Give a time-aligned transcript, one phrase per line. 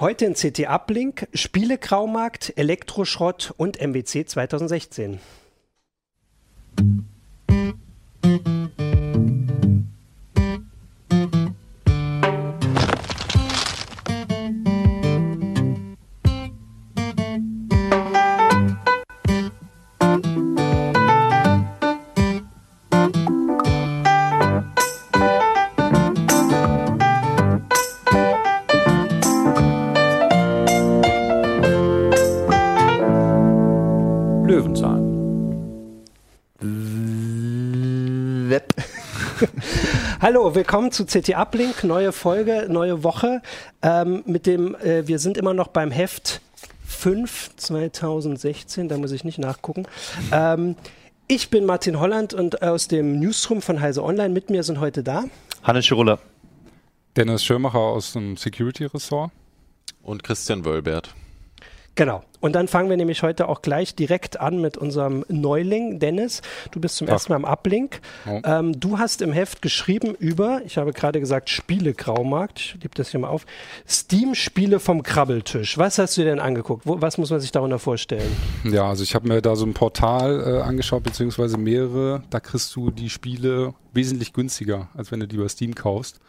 [0.00, 5.20] Heute in CT Uplink, Spielegraumarkt, Elektroschrott und MWC 2016.
[40.32, 43.42] Hallo, willkommen zu CT Uplink, neue Folge, neue Woche.
[43.82, 46.40] Ähm, mit dem, äh, wir sind immer noch beim Heft
[46.86, 49.88] 5 2016, da muss ich nicht nachgucken.
[50.30, 50.76] Ähm,
[51.26, 55.02] ich bin Martin Holland und aus dem Newsroom von Heise Online mit mir sind heute
[55.02, 55.24] da
[55.64, 56.20] Hannes Schirulla.
[57.16, 59.32] Dennis Schirmacher aus dem Security-Ressort.
[60.00, 61.12] Und Christian Wölbert.
[61.96, 62.22] Genau.
[62.40, 66.40] Und dann fangen wir nämlich heute auch gleich direkt an mit unserem Neuling, Dennis.
[66.70, 67.12] Du bist zum Ach.
[67.12, 68.00] ersten Mal am Uplink.
[68.26, 68.40] Oh.
[68.44, 72.58] Ähm, du hast im Heft geschrieben über, ich habe gerade gesagt, Spielegraumarkt.
[72.58, 73.44] Ich liebe das hier mal auf.
[73.86, 75.76] Steam-Spiele vom Krabbeltisch.
[75.76, 76.86] Was hast du denn angeguckt?
[76.86, 78.34] Wo, was muss man sich darunter vorstellen?
[78.64, 82.22] Ja, also ich habe mir da so ein Portal äh, angeschaut, beziehungsweise mehrere.
[82.30, 86.20] Da kriegst du die Spiele wesentlich günstiger, als wenn du die über Steam kaufst.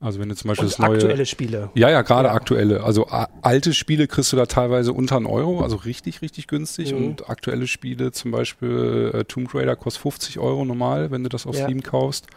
[0.00, 0.96] Also wenn du zum Beispiel und das neue.
[0.96, 1.70] Aktuelle Spiele.
[1.74, 2.34] Ja, ja, gerade ja.
[2.34, 2.84] aktuelle.
[2.84, 3.06] Also
[3.42, 6.92] alte Spiele kriegst du da teilweise unter einen Euro, also richtig, richtig günstig.
[6.92, 7.04] Mhm.
[7.04, 11.46] Und aktuelle Spiele, zum Beispiel äh, Tomb Raider kostet 50 Euro normal, wenn du das
[11.46, 11.64] auf ja.
[11.64, 12.28] Steam kaufst.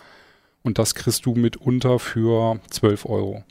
[0.64, 3.44] Und das kriegst du mitunter für 12 Euro.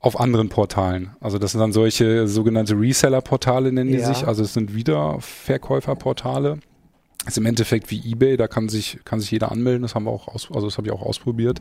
[0.00, 1.16] Auf anderen Portalen.
[1.20, 4.14] Also das sind dann solche sogenannte Reseller-Portale, nennen die ja.
[4.14, 4.26] sich.
[4.26, 6.60] Also es sind wieder Verkäuferportale.
[7.24, 9.82] Das ist im Endeffekt wie Ebay, da kann sich, kann sich jeder anmelden.
[9.82, 11.60] Das haben wir auch aus, also das habe ich auch ausprobiert.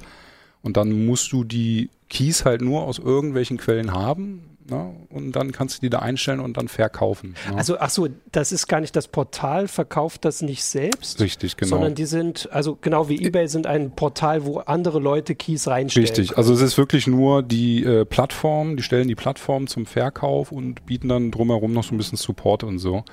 [0.67, 4.57] Und dann musst du die Keys halt nur aus irgendwelchen Quellen haben.
[4.69, 4.93] Ne?
[5.09, 7.35] Und dann kannst du die da einstellen und dann verkaufen.
[7.49, 7.55] Ne?
[7.55, 11.21] Also, ach so, das ist gar nicht das Portal, verkauft das nicht selbst.
[11.21, 11.69] Richtig, genau.
[11.69, 16.05] Sondern die sind, also genau wie eBay, sind ein Portal, wo andere Leute Keys reinstellen.
[16.05, 16.37] Richtig, können.
[16.37, 20.85] also es ist wirklich nur die äh, Plattform, die stellen die Plattform zum Verkauf und
[20.85, 23.05] bieten dann drumherum noch so ein bisschen Support und so.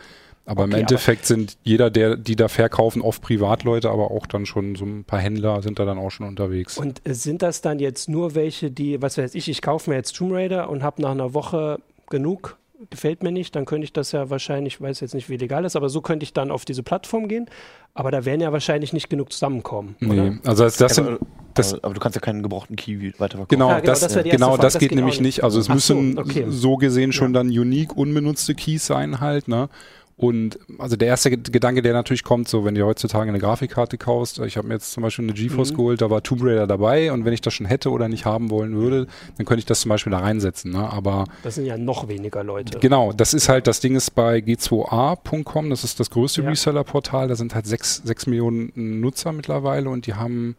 [0.47, 4.27] Aber okay, im Endeffekt aber sind jeder, der, die da verkaufen, oft Privatleute, aber auch
[4.27, 6.77] dann schon so ein paar Händler sind da dann auch schon unterwegs.
[6.77, 10.16] Und sind das dann jetzt nur welche, die, was weiß ich, ich kaufe mir jetzt
[10.16, 11.78] Tomb Raider und habe nach einer Woche
[12.10, 12.59] genug,
[12.91, 15.65] gefällt mir nicht, dann könnte ich das ja wahrscheinlich, ich weiß jetzt nicht, wie legal
[15.65, 17.49] ist, aber so könnte ich dann auf diese Plattform gehen.
[17.94, 19.94] Aber da werden ja wahrscheinlich nicht genug zusammenkommen.
[20.00, 20.38] Nee, oder?
[20.44, 21.19] also das, das sind.
[21.55, 23.47] Das, aber, aber, du kannst ja keinen gebrauchten Key weiterverkaufen.
[23.49, 25.44] Genau, ja, genau das, das, genau, das, geht, geht nämlich nicht.
[25.44, 26.47] Also es Ach müssen so, okay.
[26.49, 27.41] so gesehen schon ja.
[27.41, 29.69] dann unique, unbenutzte Keys sein halt, ne?
[30.17, 34.39] Und also der erste Gedanke, der natürlich kommt, so wenn du heutzutage eine Grafikkarte kaufst,
[34.39, 35.77] ich habe mir jetzt zum Beispiel eine GeForce mhm.
[35.77, 38.51] geholt, da war Tomb Raider dabei und wenn ich das schon hätte oder nicht haben
[38.51, 40.71] wollen würde, dann könnte ich das zum Beispiel da reinsetzen.
[40.71, 40.89] Ne?
[40.89, 42.79] Aber das sind ja noch weniger Leute.
[42.79, 46.49] Genau, das ist halt, das Ding ist bei g2a.com, das ist das größte ja.
[46.49, 50.55] Reseller-Portal, da sind halt sechs, sechs Millionen Nutzer mittlerweile und die haben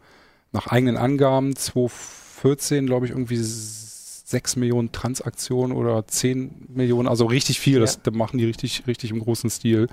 [0.52, 3.38] nach eigenen Angaben 2014, glaube ich, irgendwie
[4.26, 7.78] 6 Millionen Transaktionen oder 10 Millionen, also richtig viel.
[7.78, 8.12] Das, ja.
[8.12, 9.86] machen die richtig, richtig im großen Stil.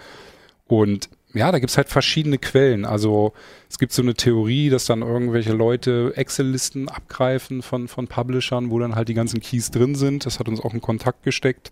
[0.66, 2.84] Und ja, da gibt's halt verschiedene Quellen.
[2.84, 3.34] Also
[3.70, 8.80] es gibt so eine Theorie, dass dann irgendwelche Leute Excel-Listen abgreifen von, von Publishern, wo
[8.80, 10.26] dann halt die ganzen Keys drin sind.
[10.26, 11.70] Das hat uns auch in Kontakt gesteckt.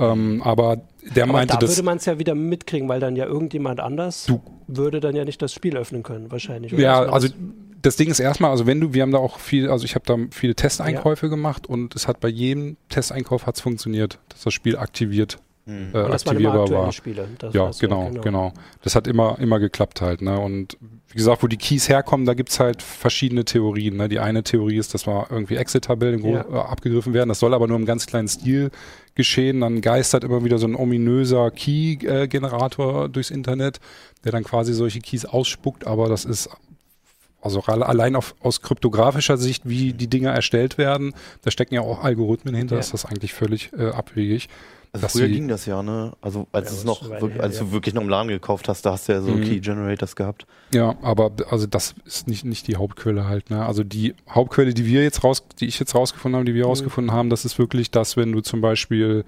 [0.00, 0.78] Ähm, aber
[1.14, 4.24] der aber meinte, da würde man es ja wieder mitkriegen, weil dann ja irgendjemand anders
[4.26, 6.72] du, würde dann ja nicht das Spiel öffnen können, wahrscheinlich.
[6.72, 7.28] Ja, also
[7.82, 10.04] das Ding ist erstmal, also wenn du, wir haben da auch viel, also ich habe
[10.06, 11.30] da viele Testeinkäufe ja.
[11.30, 15.90] gemacht und es hat bei jedem Testeinkauf hat's funktioniert, dass das Spiel aktiviert mhm.
[15.94, 16.92] äh, aktivierbar war.
[16.92, 18.52] Spiele, ja, genau, genau, genau.
[18.82, 20.22] Das hat immer, immer geklappt halt.
[20.22, 20.38] Ne?
[20.38, 20.76] Und
[21.08, 23.96] wie gesagt, wo die Keys herkommen, da gibt's halt verschiedene Theorien.
[23.96, 24.08] Ne?
[24.08, 26.42] Die eine Theorie ist, dass mal irgendwie Exit-Tabellen ja.
[26.42, 27.28] äh, abgegriffen werden.
[27.28, 28.70] Das soll aber nur im ganz kleinen Stil
[29.14, 29.60] geschehen.
[29.60, 33.80] Dann geistert immer wieder so ein ominöser Key-Generator durchs Internet,
[34.24, 36.50] der dann quasi solche Keys ausspuckt, aber das ist
[37.42, 42.04] also allein auf, aus kryptografischer Sicht, wie die Dinger erstellt werden, da stecken ja auch
[42.04, 42.80] Algorithmen hinter, ja.
[42.80, 44.48] ist das eigentlich völlig äh, abwegig.
[44.92, 46.12] Also früher ging das ja, ne?
[46.20, 48.92] Also als ja, es noch, wirklich, als du wirklich noch im Laden gekauft hast, da
[48.92, 49.42] hast du ja so mhm.
[49.42, 50.46] Key Generators gehabt.
[50.74, 53.64] Ja, aber also das ist nicht nicht die Hauptquelle halt, ne?
[53.64, 56.70] Also die Hauptquelle, die wir jetzt raus, die ich jetzt rausgefunden habe, die wir mhm.
[56.70, 59.24] rausgefunden haben, das ist wirklich das, wenn du zum Beispiel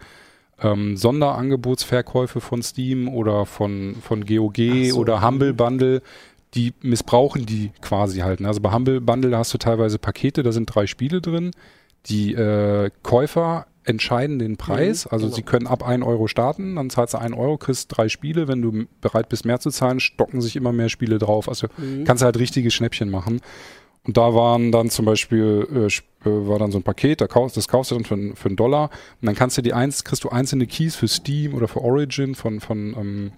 [0.61, 4.99] ähm, Sonderangebotsverkäufe von Steam oder von von GOG so.
[4.99, 6.03] oder Humble Bundle,
[6.55, 8.41] die missbrauchen die quasi halt.
[8.41, 8.49] Ne?
[8.49, 11.53] Also bei Humble Bundle hast du teilweise Pakete, da sind drei Spiele drin.
[12.06, 15.05] Die äh, Käufer entscheiden den Preis.
[15.05, 15.37] Mhm, also genau.
[15.37, 18.49] sie können ab 1 Euro starten, dann zahlst du 1 Euro, kriegst drei Spiele.
[18.49, 21.49] Wenn du bereit bist, mehr zu zahlen, stocken sich immer mehr Spiele drauf.
[21.49, 22.05] Also mhm.
[22.05, 23.40] kannst du halt richtige Schnäppchen machen.
[24.05, 27.56] Und da waren dann zum Beispiel, äh, äh war dann so ein Paket, da kaufst,
[27.56, 28.90] das kaufst du dann für, für einen Dollar
[29.20, 32.35] und dann kannst du die eins, kriegst du einzelne Keys für Steam oder für Origin
[32.35, 33.32] von, von ähm,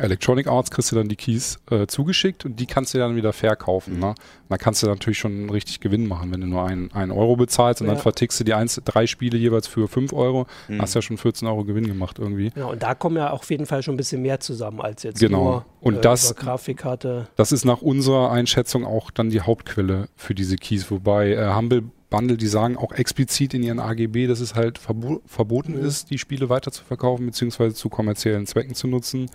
[0.00, 3.32] Electronic Arts kriegst du dann die Keys äh, zugeschickt und die kannst du dann wieder
[3.32, 3.94] verkaufen.
[3.94, 4.00] Mhm.
[4.00, 4.14] Ne?
[4.48, 7.80] dann kannst du natürlich schon richtig Gewinn machen, wenn du nur einen, einen Euro bezahlst
[7.80, 7.94] und ja.
[7.94, 10.80] dann vertickst du die eins, drei Spiele jeweils für fünf Euro, mhm.
[10.80, 12.52] hast ja schon 14 Euro Gewinn gemacht irgendwie.
[12.54, 15.18] Ja, und da kommen ja auf jeden Fall schon ein bisschen mehr zusammen als jetzt
[15.18, 15.44] genau.
[15.44, 17.28] nur und äh, das, Grafikkarte.
[17.36, 21.84] Das ist nach unserer Einschätzung auch dann die Hauptquelle für diese Keys, wobei äh, Humble
[22.10, 25.84] Bundle, die sagen auch explizit in ihren AGB, dass es halt verbo verboten mhm.
[25.84, 29.28] ist, die Spiele weiter zu verkaufen beziehungsweise zu kommerziellen Zwecken zu nutzen.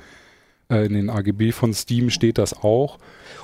[0.69, 2.97] Äh, in den AGB von Steam steht das auch.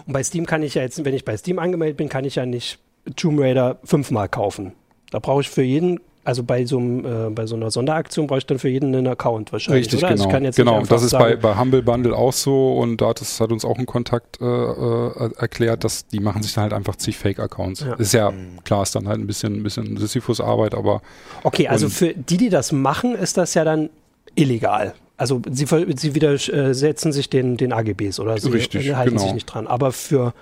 [0.06, 2.36] Und bei Steam kann ich ja jetzt, wenn ich bei Steam angemeldet bin, kann ich
[2.36, 2.80] ja nicht
[3.16, 4.74] Tomb Raider fünfmal kaufen.
[5.12, 8.40] Da brauche ich für jeden also bei so, einem, äh, bei so einer Sonderaktion brauche
[8.40, 9.86] ich dann für jeden einen Account wahrscheinlich.
[9.94, 10.16] Richtig, oder?
[10.16, 10.34] genau.
[10.34, 13.52] Also genau, das ist bei, bei Humble Bundle auch so und da hat, das hat
[13.52, 17.16] uns auch ein Kontakt äh, äh, erklärt, dass die machen sich dann halt einfach zig
[17.20, 17.82] Fake-Accounts.
[17.82, 17.94] Ja.
[17.94, 18.34] Ist ja
[18.64, 21.04] klar, ist dann halt ein bisschen, ein bisschen Sisyphus-Arbeit, aber.
[21.44, 23.92] Okay, also für die, die das machen, ist das ja dann
[24.34, 24.96] illegal.
[25.18, 25.66] Also sie,
[25.96, 29.24] sie widersetzen sich den, den AGBs oder sie Richtig, halten genau.
[29.24, 29.68] sich nicht dran.
[29.68, 30.34] Aber für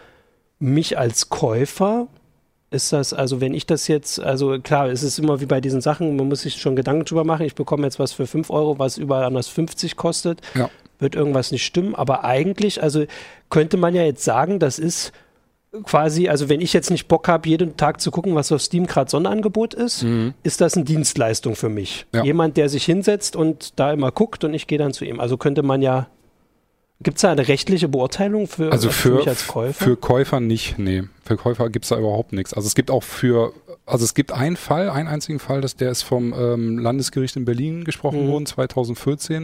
[0.60, 2.08] mich als Käufer
[2.72, 5.82] ist das, also wenn ich das jetzt, also klar, es ist immer wie bei diesen
[5.82, 8.80] Sachen, man muss sich schon Gedanken drüber machen, ich bekomme jetzt was für 5 Euro,
[8.80, 10.70] was überall anders 50 kostet, ja.
[10.98, 13.06] wird irgendwas nicht stimmen, aber eigentlich, also
[13.52, 15.12] könnte man ja jetzt sagen, das ist
[15.84, 18.86] quasi, also wenn ich jetzt nicht Bock habe, jeden Tag zu gucken, was auf Steam
[18.86, 20.34] gerade Sonderangebot ist, mhm.
[20.44, 22.06] ist das eine Dienstleistung für mich.
[22.14, 22.24] Ja.
[22.24, 25.20] Jemand, der sich hinsetzt und da immer guckt und ich gehe dann zu ihm.
[25.20, 26.08] Also könnte man ja,
[27.02, 29.84] gibt es da eine rechtliche Beurteilung für, also für, für mich als Käufer?
[29.84, 31.04] Für Käufer nicht, nee.
[31.26, 32.54] Für Käufer gibt es da überhaupt nichts.
[32.54, 33.54] Also es gibt auch für,
[33.86, 37.46] also es gibt einen Fall, einen einzigen Fall, dass der ist vom ähm, Landesgericht in
[37.46, 38.32] Berlin gesprochen mhm.
[38.32, 39.44] worden, 2014.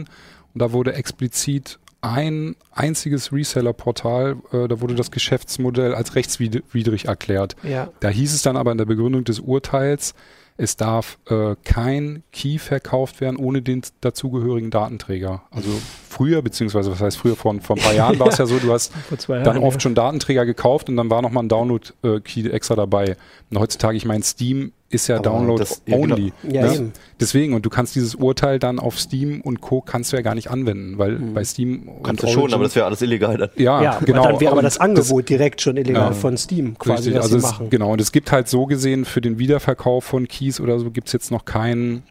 [0.52, 7.56] Und da wurde explizit ein einziges Reseller-Portal, äh, da wurde das Geschäftsmodell als rechtswidrig erklärt.
[7.62, 7.90] Ja.
[8.00, 10.14] Da hieß es dann aber in der Begründung des Urteils,
[10.60, 15.42] es darf äh, kein Key verkauft werden ohne den dazugehörigen Datenträger.
[15.50, 15.70] Also
[16.06, 18.70] früher, beziehungsweise was heißt früher, vor, vor ein paar Jahren war es ja so, du
[18.70, 18.92] hast
[19.26, 19.80] dann Jahren, oft ja.
[19.80, 23.16] schon Datenträger gekauft und dann war nochmal ein Download-Key äh, extra dabei.
[23.50, 26.32] Und heutzutage, ich meine, Steam ist ja Aber Download das, only.
[26.42, 26.82] Ja, genau.
[26.82, 26.92] ne?
[27.20, 29.80] Deswegen, und du kannst dieses Urteil dann auf Steam und Co.
[29.80, 31.34] kannst du ja gar nicht anwenden, weil mhm.
[31.34, 31.88] bei Steam.
[32.02, 33.50] Kannst du schon, aber das wäre alles illegal dann.
[33.56, 34.24] Ja, ja genau.
[34.24, 37.36] Dann wäre aber das Angebot das, direkt schon illegal ja, von Steam quasi, richtig, also
[37.36, 37.70] es, machen.
[37.70, 41.08] Genau, und es gibt halt so gesehen für den Wiederverkauf von Keys oder so gibt
[41.08, 42.02] es jetzt noch keinen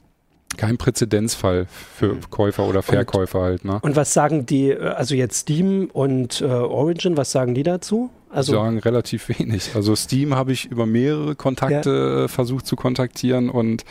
[0.58, 2.30] kein Präzedenzfall für mhm.
[2.30, 3.66] Käufer oder Verkäufer und, halt.
[3.66, 3.80] Ne?
[3.82, 8.10] Und was sagen die, äh, also jetzt Steam und äh, Origin, was sagen die dazu?
[8.30, 9.72] Also sagen relativ wenig.
[9.76, 12.26] Also Steam habe ich über mehrere Kontakte ja.
[12.26, 13.84] Äh, versucht zu kontaktieren und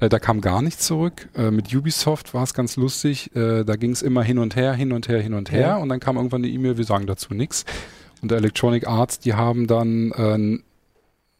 [0.00, 1.28] äh, da kam gar nichts zurück.
[1.36, 3.34] Äh, mit Ubisoft war es ganz lustig.
[3.34, 5.76] Äh, da ging es immer hin und her, hin und her, hin und her ja.
[5.76, 7.64] und dann kam irgendwann eine E-Mail, wir sagen dazu nichts.
[8.20, 10.62] Und der Electronic Arts, die haben dann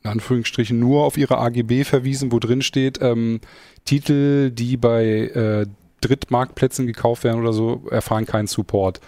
[0.05, 3.41] in Anführungsstrichen nur auf ihre AGB verwiesen, wo drin steht, ähm,
[3.85, 5.67] Titel, die bei äh,
[6.01, 9.01] Drittmarktplätzen gekauft werden oder so, erfahren keinen Support.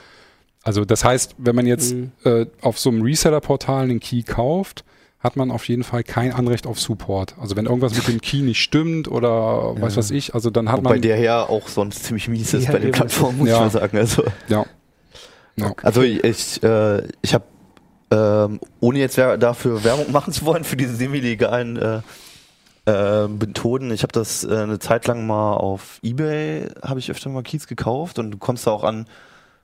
[0.62, 2.12] Also das heißt, wenn man jetzt mhm.
[2.24, 4.84] äh, auf so einem Reseller-Portal einen Key kauft,
[5.24, 7.34] hat man auf jeden Fall kein Anrecht auf Support.
[7.38, 9.82] Also wenn irgendwas mit dem Key nicht stimmt oder ja.
[9.82, 11.00] weiß was ich, also dann hat Wobei man...
[11.00, 13.54] Bei der ja auch sonst ziemlich mies ist ja, bei den Plattformen, muss ja.
[13.54, 13.98] ich mal sagen.
[13.98, 14.66] Also, ja.
[15.56, 15.72] ja.
[15.82, 17.44] Also ich, äh, ich habe,
[18.14, 22.00] ähm, ohne jetzt dafür Werbung machen zu wollen, für diese semi-legalen äh,
[22.86, 23.90] äh, Methoden.
[23.90, 27.66] Ich habe das äh, eine Zeit lang mal auf Ebay, habe ich öfter mal Keys
[27.66, 29.06] gekauft und du kommst da auch an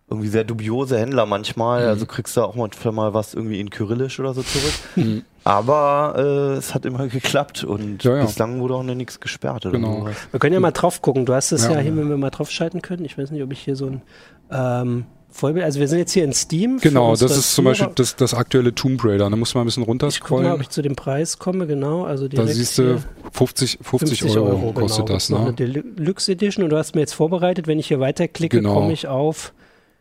[0.08, 1.84] irgendwie sehr dubiose Händler manchmal.
[1.84, 1.88] Mhm.
[1.88, 4.75] Also kriegst du auch manchmal mal was irgendwie in Kyrillisch oder so zurück.
[4.96, 5.22] Mhm.
[5.44, 8.22] Aber äh, es hat immer geklappt und ja, ja.
[8.25, 9.66] bislang wurde auch noch nichts gesperrt.
[9.66, 10.08] Oder genau.
[10.30, 11.26] Wir können ja mal drauf gucken.
[11.26, 13.04] Du hast es ja, ja hier, wenn wir mal drauf schalten können.
[13.04, 14.02] Ich weiß nicht, ob ich hier so ein
[14.50, 15.64] ähm, Vollbild.
[15.64, 16.78] Also wir sind jetzt hier in Steam.
[16.80, 19.30] Genau, das ist zum Beispiel das, das aktuelle Tomb Raider.
[19.30, 20.44] Da muss man ein bisschen runterscrollen.
[20.44, 22.04] Ich gucke mal, ob ich zu dem Preis komme, genau.
[22.04, 25.16] Also da siehst du 50, 50, 50 Euro, Euro kostet genau.
[25.16, 25.28] das.
[25.28, 25.46] Das ne?
[25.46, 28.75] eine Deluxe Edition und du hast mir jetzt vorbereitet, wenn ich hier weiterklicke, genau.
[28.75, 29.52] komme ich auf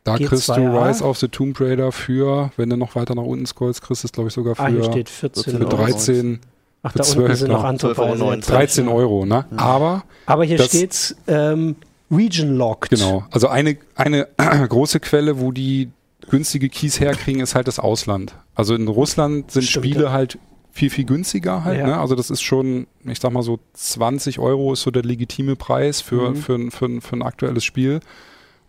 [0.03, 0.27] da G2A.
[0.27, 3.81] kriegst du Rise of the Tomb Raider für, wenn du noch weiter nach unten scrollst,
[3.81, 6.39] kriegst du es glaube ich sogar für, ah, hier steht 14 für 13
[6.81, 9.45] Ach, da 12, unten sind noch andere 13 Euro, ne?
[9.51, 9.57] Ja.
[9.57, 11.75] Aber Aber hier steht's ähm,
[12.11, 12.89] Region Locked.
[12.89, 13.25] Genau.
[13.31, 14.27] Also eine eine
[14.69, 15.89] große Quelle, wo die
[16.29, 18.35] günstige Keys herkriegen, ist halt das Ausland.
[18.55, 20.11] Also in Russland sind Stimmt, Spiele ja.
[20.11, 20.37] halt
[20.71, 21.79] viel, viel günstiger halt.
[21.79, 21.87] Ja.
[21.87, 21.99] Ne?
[21.99, 26.01] Also das ist schon, ich sag mal so 20 Euro ist so der legitime Preis
[26.01, 26.35] für, mhm.
[26.35, 27.99] für, für, für ein aktuelles Spiel.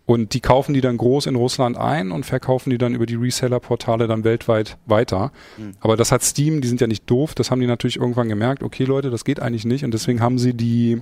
[0.07, 3.15] Und die kaufen die dann groß in Russland ein und verkaufen die dann über die
[3.15, 5.31] Reseller-Portale dann weltweit weiter.
[5.57, 5.73] Mhm.
[5.79, 8.63] Aber das hat Steam, die sind ja nicht doof, das haben die natürlich irgendwann gemerkt,
[8.63, 11.01] okay Leute, das geht eigentlich nicht und deswegen haben sie die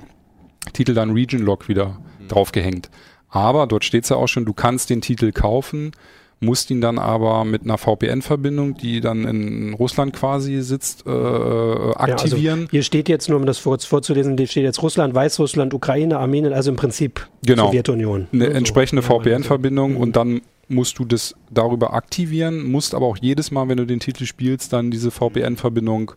[0.73, 2.27] Titel dann Region Lock wieder mhm.
[2.27, 2.89] draufgehängt.
[3.29, 5.91] Aber dort steht es ja auch schon, du kannst den Titel kaufen
[6.41, 12.43] musst ihn dann aber mit einer VPN-Verbindung, die dann in Russland quasi sitzt, äh, aktivieren.
[12.43, 15.73] Ja, also hier steht jetzt, nur um das kurz vorzulesen, hier steht jetzt Russland, Weißrussland,
[15.73, 17.67] Ukraine, Armenien, also im Prinzip genau.
[17.67, 18.27] Sowjetunion.
[18.31, 23.51] Eine so, entsprechende VPN-Verbindung und dann musst du das darüber aktivieren, musst aber auch jedes
[23.51, 26.13] Mal, wenn du den Titel spielst, dann diese VPN-Verbindung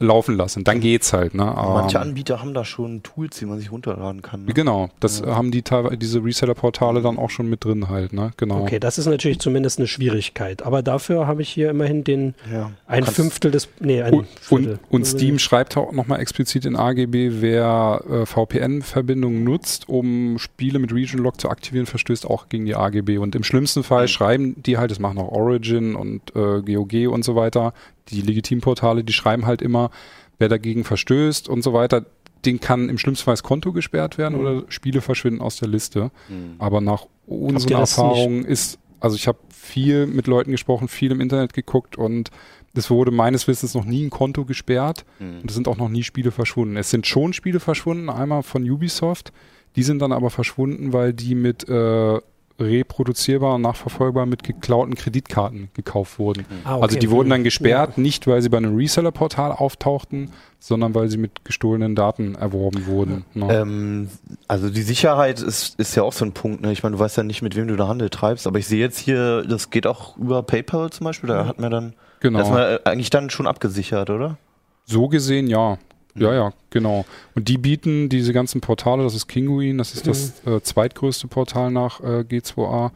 [0.00, 0.62] laufen lassen.
[0.62, 1.34] Dann geht's halt.
[1.34, 1.44] Ne?
[1.44, 4.44] Manche ähm, Anbieter haben da schon Tools, die man sich runterladen kann.
[4.44, 4.52] Ne?
[4.54, 5.34] Genau, das ja.
[5.34, 5.64] haben die
[5.96, 8.12] diese Reseller-Portale dann auch schon mit drin halt.
[8.12, 8.30] Ne?
[8.36, 8.60] Genau.
[8.60, 10.62] Okay, das ist natürlich zumindest eine Schwierigkeit.
[10.62, 14.78] Aber dafür habe ich hier immerhin den ja, ein Fünftel des, nee, ein und, Viertel.
[14.88, 20.78] Und, und Steam schreibt auch nochmal explizit in AGB, wer äh, VPN-Verbindungen nutzt, um Spiele
[20.78, 23.18] mit Region Lock zu aktivieren, verstößt auch gegen die AGB.
[23.18, 24.08] Und im schlimmsten Fall mhm.
[24.08, 27.72] schreiben die halt, das machen auch Origin und äh, GOG und so weiter,
[28.10, 29.90] die Legitimportale, die schreiben halt immer,
[30.38, 32.06] wer dagegen verstößt und so weiter,
[32.44, 34.40] den kann im schlimmsten Fall das Konto gesperrt werden mhm.
[34.40, 36.10] oder Spiele verschwinden aus der Liste.
[36.28, 36.54] Mhm.
[36.58, 41.52] Aber nach unseren Erfahrungen ist, also ich habe viel mit Leuten gesprochen, viel im Internet
[41.52, 42.30] geguckt und
[42.74, 45.40] es wurde meines Wissens noch nie ein Konto gesperrt mhm.
[45.40, 46.76] und es sind auch noch nie Spiele verschwunden.
[46.76, 49.32] Es sind schon Spiele verschwunden, einmal von Ubisoft,
[49.76, 52.20] die sind dann aber verschwunden, weil die mit äh,
[52.58, 56.44] reproduzierbar und nachverfolgbar mit geklauten Kreditkarten gekauft wurden.
[56.64, 56.82] Ah, okay.
[56.82, 58.02] Also die wurden dann gesperrt, ja.
[58.02, 63.24] nicht weil sie bei einem Reseller-Portal auftauchten, sondern weil sie mit gestohlenen Daten erworben wurden.
[63.34, 63.48] Ne?
[63.50, 64.08] Ähm,
[64.48, 66.62] also die Sicherheit ist, ist ja auch so ein Punkt.
[66.62, 66.72] Ne?
[66.72, 68.80] Ich meine, du weißt ja nicht, mit wem du da Handel treibst, aber ich sehe
[68.80, 72.40] jetzt hier, das geht auch über PayPal zum Beispiel, da hat man dann, genau.
[72.40, 74.36] das ist man eigentlich dann schon abgesichert, oder?
[74.84, 75.78] So gesehen, ja.
[76.20, 77.04] Ja, ja, genau.
[77.34, 80.10] Und die bieten diese ganzen Portale, das ist Kinguin, das ist mhm.
[80.10, 82.90] das äh, zweitgrößte Portal nach äh, G2A.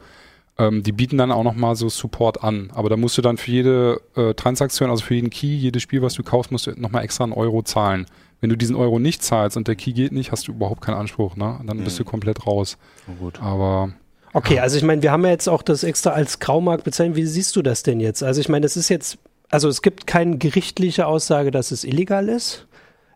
[0.59, 2.69] Ähm, die bieten dann auch nochmal so Support an.
[2.73, 6.01] Aber da musst du dann für jede äh, Transaktion, also für jeden Key, jedes Spiel,
[6.01, 8.05] was du kaufst, musst du nochmal extra einen Euro zahlen.
[8.39, 10.97] Wenn du diesen Euro nicht zahlst und der Key geht nicht, hast du überhaupt keinen
[10.97, 11.59] Anspruch, ne?
[11.65, 11.85] dann mhm.
[11.85, 12.77] bist du komplett raus.
[13.07, 13.41] Oh, gut.
[13.41, 13.93] Aber
[14.33, 17.15] Okay, also ich meine, wir haben ja jetzt auch das extra als Graumarkt bezeichnet.
[17.15, 18.23] Wie siehst du das denn jetzt?
[18.23, 22.27] Also ich meine, das ist jetzt, also es gibt keine gerichtliche Aussage, dass es illegal
[22.27, 22.65] ist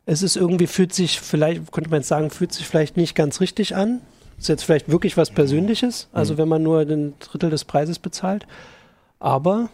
[0.08, 3.42] es ist irgendwie, fühlt sich vielleicht, könnte man jetzt sagen, fühlt sich vielleicht nicht ganz
[3.42, 4.02] richtig an.
[4.40, 6.38] Ist jetzt vielleicht wirklich was Persönliches, also mhm.
[6.38, 8.48] wenn man nur den Drittel des Preises bezahlt.
[9.20, 9.70] Aber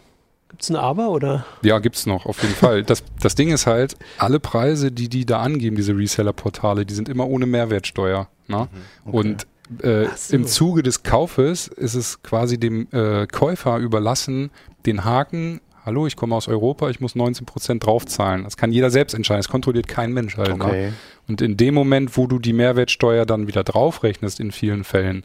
[0.48, 1.44] Gibt es ein Aber oder?
[1.62, 2.84] Ja, gibt es noch, auf jeden Fall.
[2.84, 7.08] Das, das Ding ist halt, alle Preise, die die da angeben, diese Reseller-Portale, die sind
[7.08, 8.28] immer ohne Mehrwertsteuer.
[8.46, 8.56] Ne?
[8.56, 9.16] Mhm, okay.
[9.16, 9.46] Und
[9.82, 10.36] äh, so.
[10.36, 14.50] im Zuge des Kaufes ist es quasi dem äh, Käufer überlassen,
[14.86, 18.44] den Haken hallo, ich komme aus Europa, ich muss 19 Prozent draufzahlen.
[18.44, 19.40] Das kann jeder selbst entscheiden.
[19.40, 20.56] Das kontrolliert kein Mensch halt.
[20.56, 20.64] Ne?
[20.64, 20.86] Okay.
[20.86, 20.92] Ne?
[21.28, 25.24] Und in dem Moment, wo du die Mehrwertsteuer dann wieder draufrechnest, in vielen Fällen,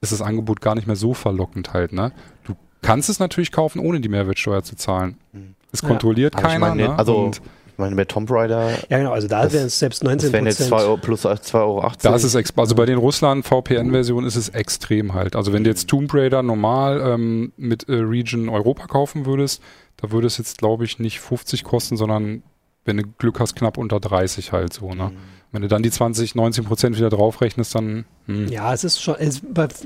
[0.00, 1.92] ist das Angebot gar nicht mehr so verlockend halt.
[1.92, 2.12] Ne?
[2.44, 5.16] Du kannst es natürlich kaufen, ohne die Mehrwertsteuer zu zahlen.
[5.32, 5.54] Hm.
[5.72, 6.40] Es kontrolliert ja.
[6.40, 6.68] keiner.
[6.68, 6.98] Meine, ne?
[6.98, 7.42] Also Und
[7.78, 8.70] ich meine, bei Tomb Raider.
[8.88, 10.46] Ja, genau, also da wären es selbst 19 Prozent.
[10.46, 11.92] jetzt 2 Euro plus 2,80 Euro.
[12.02, 15.36] Da ist es, also bei den Russland VPN-Versionen ist es extrem halt.
[15.36, 19.62] Also wenn du jetzt Tomb Raider normal ähm, mit äh, Region Europa kaufen würdest,
[20.00, 22.42] da würde es jetzt, glaube ich, nicht 50 kosten, sondern
[22.84, 25.10] wenn du Glück hast, knapp unter 30 halt so, ne?
[25.10, 25.16] Mhm.
[25.50, 28.04] Wenn du dann die 20, 19 Prozent wieder draufrechnest, dann.
[28.26, 28.48] Hm.
[28.48, 29.40] Ja, es ist schon, es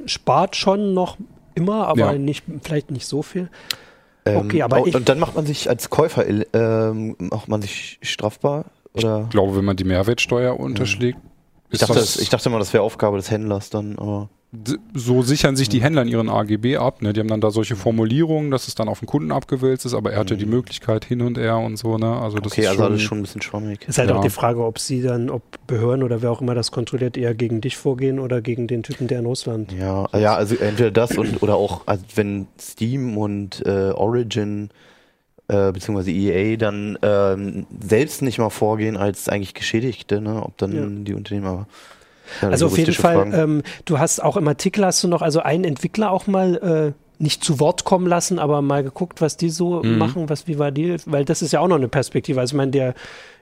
[0.07, 1.19] spart schon noch
[1.55, 2.19] immer, aber ja.
[2.19, 3.49] nicht, vielleicht nicht so viel.
[4.25, 7.63] Ähm, okay, aber oh, ich, und dann macht man sich als Käufer ähm, macht man
[7.63, 8.67] sich strafbar?
[8.95, 9.23] Oder?
[9.25, 11.19] Ich glaube, wenn man die Mehrwertsteuer unterschlägt.
[11.73, 14.29] Ich dachte, das, ich dachte immer, das wäre Aufgabe des Händlers dann, aber
[14.93, 15.83] so sichern sich die.
[15.83, 17.01] Händler in ihren AGB ab.
[17.01, 17.13] Ne?
[17.13, 20.13] Die haben dann da solche Formulierungen, dass es dann auf den Kunden abgewälzt ist, aber
[20.13, 20.53] er hatte die mhm.
[20.53, 21.97] Möglichkeit hin und her und so.
[21.97, 22.15] Ne?
[22.15, 23.89] Also das okay, ist also schon, alles schon ein bisschen schwammig.
[23.89, 24.17] Ist halt ja.
[24.17, 27.35] auch die Frage, ob sie dann, ob Behörden oder wer auch immer das kontrolliert, eher
[27.35, 29.73] gegen dich vorgehen oder gegen den Typen, der in Russland.
[29.73, 34.71] Ja, ja, also entweder das und oder auch, also wenn Steam und äh, Origin
[35.53, 40.43] äh, beziehungsweise EA dann ähm, selbst nicht mal vorgehen als eigentlich Geschädigte, ne?
[40.43, 40.87] ob dann ja.
[40.87, 41.67] die Unternehmer
[42.41, 45.41] ja, also auf jeden Fall, ähm, du hast auch im Artikel hast du noch also
[45.41, 49.51] einen Entwickler auch mal äh, nicht zu Wort kommen lassen, aber mal geguckt, was die
[49.51, 49.99] so mhm.
[49.99, 52.41] machen, was wie war die, weil das ist ja auch noch eine Perspektive.
[52.41, 52.95] Also ich meine, der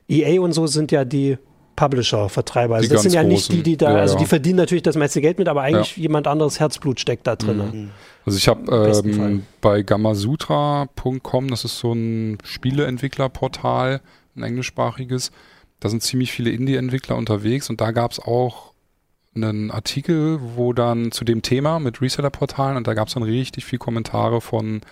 [0.09, 1.39] EA und so sind ja die
[1.81, 2.75] Publisher, Vertreiber.
[2.75, 4.97] Also die das sind ja nicht die, die da, ja, also die verdienen natürlich das
[4.97, 7.57] meiste Geld mit, aber eigentlich jemand anderes Herzblut steckt da drin.
[7.57, 7.91] Mhm.
[8.27, 14.03] Also ich habe ähm, bei gamasutra.com, das ist so ein Spieleentwicklerportal,
[14.37, 15.33] ein englischsprachiges,
[15.81, 18.75] da sind ziemlich viele Indie-Entwickler unterwegs und da gab es auch
[19.35, 23.65] einen Artikel, wo dann zu dem Thema mit Reseller-Portalen und da gab es dann richtig
[23.65, 24.83] viel Kommentare von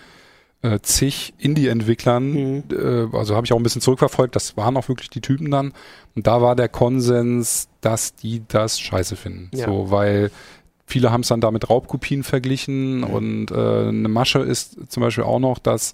[0.61, 2.31] äh, zig Indie-Entwicklern.
[2.31, 2.63] Mhm.
[2.71, 4.35] Äh, also habe ich auch ein bisschen zurückverfolgt.
[4.35, 5.73] Das waren auch wirklich die Typen dann.
[6.15, 9.49] Und da war der Konsens, dass die das scheiße finden.
[9.53, 9.67] Ja.
[9.67, 10.31] So, weil
[10.85, 13.03] viele haben es dann da mit Raubkopien verglichen mhm.
[13.03, 15.93] und äh, eine Masche ist zum Beispiel auch noch, dass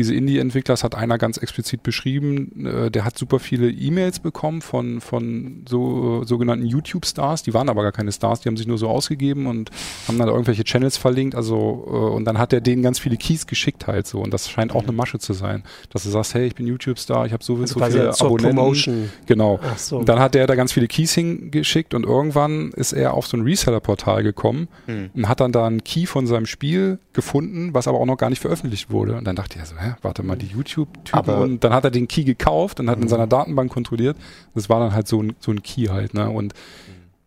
[0.00, 4.62] diese Indie-Entwickler, das hat einer ganz explizit beschrieben, äh, der hat super viele E-Mails bekommen
[4.62, 8.78] von, von so sogenannten YouTube-Stars, die waren aber gar keine Stars, die haben sich nur
[8.78, 9.70] so ausgegeben und
[10.08, 13.46] haben dann irgendwelche Channels verlinkt, also äh, und dann hat er denen ganz viele Keys
[13.46, 16.46] geschickt halt so und das scheint auch eine Masche zu sein, dass du sagst, hey,
[16.46, 18.56] ich bin YouTube-Star, ich habe so, also so viele Abonnenten.
[18.56, 19.10] Promotion.
[19.26, 19.60] Genau.
[19.62, 19.98] Ach so.
[19.98, 23.36] Und dann hat er da ganz viele Keys hingeschickt und irgendwann ist er auf so
[23.36, 25.10] ein Reseller-Portal gekommen hm.
[25.14, 28.30] und hat dann da einen Key von seinem Spiel gefunden, was aber auch noch gar
[28.30, 29.16] nicht veröffentlicht wurde.
[29.16, 31.18] Und dann dachte ich so, hä, warte mal, die YouTube-Typen.
[31.42, 34.16] Und dann hat er den Key gekauft und hat in seiner Datenbank kontrolliert.
[34.54, 36.30] Das war dann halt so ein, so ein Key halt, ne?
[36.30, 36.54] Und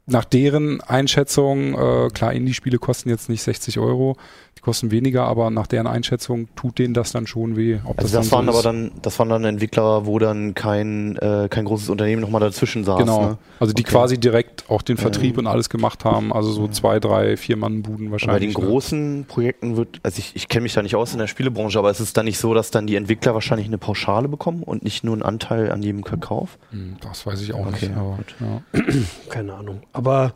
[0.05, 4.17] nach deren Einschätzung, äh, klar, Indie-Spiele kosten jetzt nicht 60 Euro,
[4.57, 7.79] die kosten weniger, aber nach deren Einschätzung tut denen das dann schon weh.
[7.83, 11.17] Ob also das, das waren so aber dann, das waren dann Entwickler, wo dann kein,
[11.17, 13.00] äh, kein großes Unternehmen nochmal dazwischen saß.
[13.00, 13.22] Genau.
[13.22, 13.38] Ne?
[13.60, 13.91] Also die okay.
[13.91, 15.39] quasi direkt auch den Vertrieb ähm.
[15.39, 18.53] und alles gemacht haben, also so zwei, drei, vier Mann-Buden wahrscheinlich.
[18.53, 18.72] bei den ne?
[18.72, 21.89] großen Projekten wird, also ich, ich kenne mich da nicht aus in der Spielebranche, aber
[21.89, 25.03] es ist dann nicht so, dass dann die Entwickler wahrscheinlich eine Pauschale bekommen und nicht
[25.03, 26.57] nur einen Anteil an jedem Verkauf?
[26.72, 27.98] Hm, das weiß ich auch okay, nicht.
[27.98, 28.83] Aber, ja.
[29.29, 29.81] Keine Ahnung.
[29.93, 30.33] Aber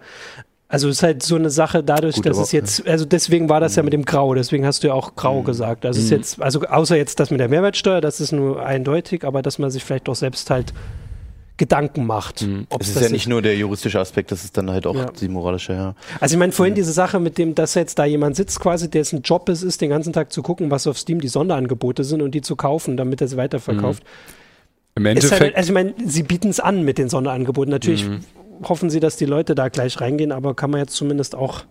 [0.69, 3.61] also es ist halt so eine Sache dadurch, Gut, dass es jetzt, also deswegen war
[3.61, 5.45] das ja mit dem Grau, deswegen hast du ja auch Grau mhm.
[5.45, 5.85] gesagt.
[5.85, 6.05] Also mhm.
[6.05, 9.59] ist jetzt, also außer jetzt das mit der Mehrwertsteuer, das ist nur eindeutig, aber dass
[9.59, 10.73] man sich vielleicht doch selbst halt
[11.55, 12.41] Gedanken macht.
[12.41, 12.67] Mhm.
[12.79, 15.05] Es ist ja nicht nur der juristische Aspekt, das ist dann halt auch ja.
[15.09, 15.95] die moralische, ja.
[16.19, 16.77] Also ich meine, vorhin mhm.
[16.77, 19.89] diese Sache mit dem, dass jetzt da jemand sitzt quasi, dessen Job es ist, den
[19.89, 23.21] ganzen Tag zu gucken, was auf Steam die Sonderangebote sind und die zu kaufen, damit
[23.21, 24.03] er sie weiterverkauft.
[24.03, 24.97] Mhm.
[24.97, 25.41] Im halt, Endeffekt.
[25.41, 27.71] Halt, also ich meine, sie bieten es an mit den Sonderangeboten.
[27.71, 28.19] Natürlich mhm
[28.63, 31.63] hoffen sie, dass die Leute da gleich reingehen, aber kann man jetzt zumindest auch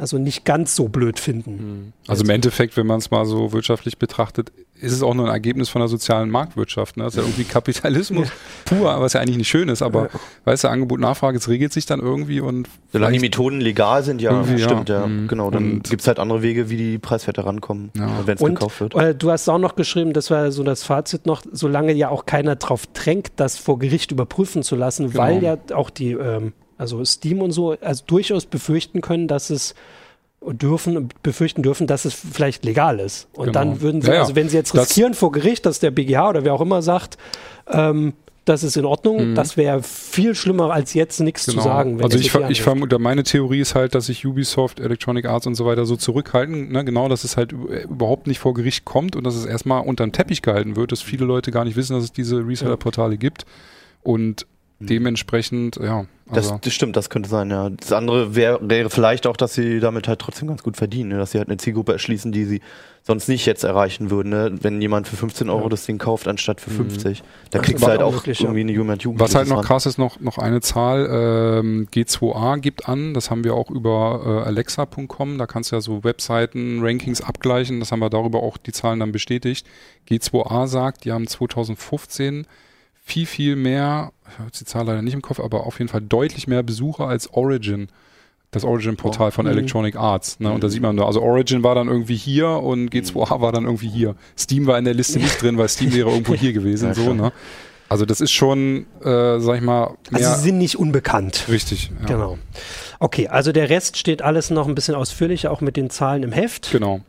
[0.00, 1.58] also nicht ganz so blöd finden.
[1.58, 1.92] Hm.
[2.06, 5.32] Also im Endeffekt, wenn man es mal so wirtschaftlich betrachtet, ist es auch nur ein
[5.32, 6.96] Ergebnis von der sozialen Marktwirtschaft.
[6.96, 7.04] Ne?
[7.04, 8.76] Das ist ja irgendwie Kapitalismus ja.
[8.76, 10.20] pur, was ja eigentlich nicht schön ist, aber ja.
[10.44, 14.22] weißt du, Angebot, Nachfrage, es regelt sich dann irgendwie und Solange die Methoden legal sind,
[14.22, 15.00] ja, stimmt, ja.
[15.00, 15.06] ja.
[15.06, 15.28] Mhm.
[15.28, 18.08] Genau, dann gibt es halt andere Wege, wie die Preiswerte rankommen, ja.
[18.24, 18.94] wenn es gekauft wird.
[18.94, 22.24] Äh, du hast auch noch geschrieben, das war so das Fazit noch, solange ja auch
[22.24, 25.22] keiner drauf drängt, das vor Gericht überprüfen zu lassen, genau.
[25.22, 29.74] weil ja auch die ähm, also Steam und so, also durchaus befürchten können, dass es
[30.40, 33.28] dürfen, befürchten dürfen, dass es vielleicht legal ist.
[33.34, 33.58] Und genau.
[33.58, 36.44] dann würden sie, ja, also wenn sie jetzt riskieren vor Gericht, dass der BGH oder
[36.44, 37.18] wer auch immer sagt,
[37.70, 38.14] ähm,
[38.46, 39.34] das ist in Ordnung, mhm.
[39.34, 41.58] das wäre viel schlimmer als jetzt nichts genau.
[41.58, 42.02] zu sagen.
[42.02, 45.66] also ich, ich vermute, meine Theorie ist halt, dass sich Ubisoft, Electronic Arts und so
[45.66, 46.82] weiter so zurückhalten, ne?
[46.86, 50.12] genau, dass es halt überhaupt nicht vor Gericht kommt und dass es erstmal unter den
[50.12, 53.44] Teppich gehalten wird, dass viele Leute gar nicht wissen, dass es diese Reseller-Portale gibt.
[54.02, 54.46] Und.
[54.80, 56.06] Dementsprechend, ja.
[56.30, 56.52] Also.
[56.52, 57.68] Das, das, stimmt, das könnte sein, ja.
[57.70, 61.18] Das andere wäre wär vielleicht auch, dass sie damit halt trotzdem ganz gut verdienen, ne?
[61.18, 62.60] dass sie halt eine Zielgruppe erschließen, die sie
[63.02, 64.52] sonst nicht jetzt erreichen würden, ne?
[64.62, 65.68] wenn jemand für 15 Euro ja.
[65.70, 67.20] das Ding kauft, anstatt für 50.
[67.20, 67.26] Mhm.
[67.50, 69.02] Da kriegst du halt auch wirklich, irgendwie eine Jugend.
[69.02, 73.30] Jugend Was halt noch krass ist, noch, noch eine Zahl, ähm, G2A gibt an, das
[73.30, 77.90] haben wir auch über äh, alexa.com, da kannst du ja so Webseiten, Rankings abgleichen, das
[77.90, 79.66] haben wir darüber auch die Zahlen dann bestätigt.
[80.08, 82.46] G2A sagt, die haben 2015
[83.02, 86.00] viel, viel mehr, ich habe die Zahl leider nicht im Kopf, aber auf jeden Fall
[86.00, 87.88] deutlich mehr Besucher als Origin.
[88.52, 89.30] Das Origin-Portal oh.
[89.30, 89.52] von mhm.
[89.52, 90.40] Electronic Arts.
[90.40, 90.50] Ne?
[90.50, 90.72] Und da mhm.
[90.72, 93.40] sieht man nur, also Origin war dann irgendwie hier und G2A mhm.
[93.40, 94.16] war dann irgendwie hier.
[94.36, 96.88] Steam war in der Liste nicht drin, weil Steam wäre irgendwo hier gewesen.
[96.88, 97.32] ja, so, ne?
[97.88, 99.96] Also das ist schon, äh, sag ich mal.
[100.12, 101.46] also sie sind nicht unbekannt.
[101.48, 101.90] Richtig.
[102.00, 102.06] Ja.
[102.06, 102.38] Genau.
[103.00, 106.30] Okay, also der Rest steht alles noch ein bisschen ausführlicher, auch mit den Zahlen im
[106.30, 106.70] Heft.
[106.70, 107.00] Genau.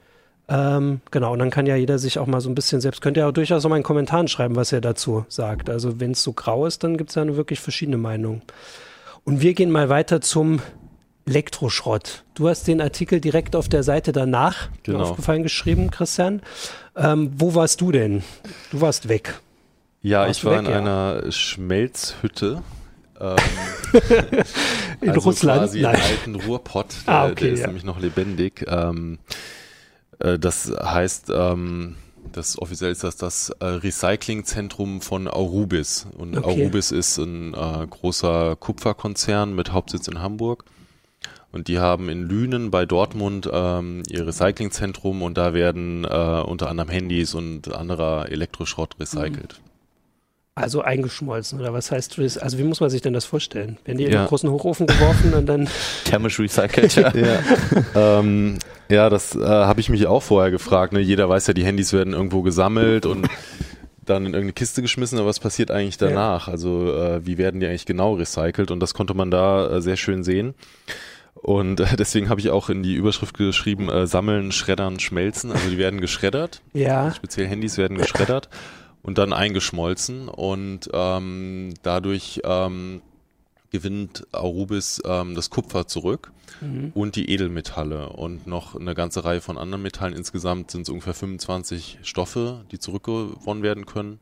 [0.52, 3.16] Ähm, genau, und dann kann ja jeder sich auch mal so ein bisschen selbst, könnt
[3.16, 5.70] ihr auch durchaus auch mal in Kommentaren schreiben, was er dazu sagt.
[5.70, 8.42] Also wenn es so grau ist, dann gibt es ja wirklich verschiedene Meinungen.
[9.24, 10.60] Und wir gehen mal weiter zum
[11.26, 12.26] Elektroschrott.
[12.34, 15.04] Du hast den Artikel direkt auf der Seite danach genau.
[15.04, 16.42] aufgefallen geschrieben, Christian.
[16.98, 18.22] Ähm, wo warst du denn?
[18.72, 19.40] Du warst weg.
[20.02, 20.78] Ja, warst ich war weg, in ja?
[20.80, 22.62] einer Schmelzhütte.
[23.22, 23.38] Ähm,
[25.00, 25.62] in also Russland?
[25.62, 25.96] Quasi Nein.
[25.96, 27.68] alten Ruhrpott, der, ah, okay, der ist ja.
[27.68, 28.66] nämlich noch lebendig.
[28.68, 29.34] Ähm, äh,
[30.40, 31.96] das heißt, ähm,
[32.32, 36.08] das offiziell ist das das äh, Recyclingzentrum von Aurubis.
[36.18, 36.48] Und okay.
[36.48, 40.66] Aurubis ist ein äh, großer Kupferkonzern mit Hauptsitz in Hamburg.
[41.52, 46.70] Und die haben in Lünen bei Dortmund ähm, ihr Recyclingzentrum und da werden äh, unter
[46.70, 49.60] anderem Handys und anderer Elektroschrott recycelt.
[49.62, 49.71] Mhm.
[50.62, 52.38] Also eingeschmolzen oder was heißt das?
[52.38, 53.78] Also wie muss man sich denn das vorstellen?
[53.86, 54.10] Werden die ja.
[54.10, 55.68] in einen großen Hochofen geworfen und dann
[56.06, 56.96] thermisch recycelt?
[56.96, 58.20] ja, ja.
[58.20, 60.94] ähm, ja das äh, habe ich mich auch vorher gefragt.
[60.94, 61.00] Ne?
[61.00, 63.28] Jeder weiß ja, die Handys werden irgendwo gesammelt und
[64.06, 66.48] dann in irgendeine Kiste geschmissen, aber was passiert eigentlich danach?
[66.48, 66.54] Ja.
[66.54, 68.72] Also äh, wie werden die eigentlich genau recycelt?
[68.72, 70.54] Und das konnte man da äh, sehr schön sehen.
[71.34, 75.52] Und äh, deswegen habe ich auch in die Überschrift geschrieben, äh, sammeln, schreddern, schmelzen.
[75.52, 76.62] Also die werden geschreddert.
[76.74, 77.12] Ja.
[77.14, 78.50] Speziell Handys werden geschreddert
[79.04, 83.02] und dann eingeschmolzen und ähm, dadurch ähm,
[83.72, 86.92] gewinnt Arubis ähm, das Kupfer zurück mhm.
[86.94, 90.14] und die Edelmetalle und noch eine ganze Reihe von anderen Metallen.
[90.14, 94.20] Insgesamt sind es ungefähr 25 Stoffe, die zurückgewonnen werden können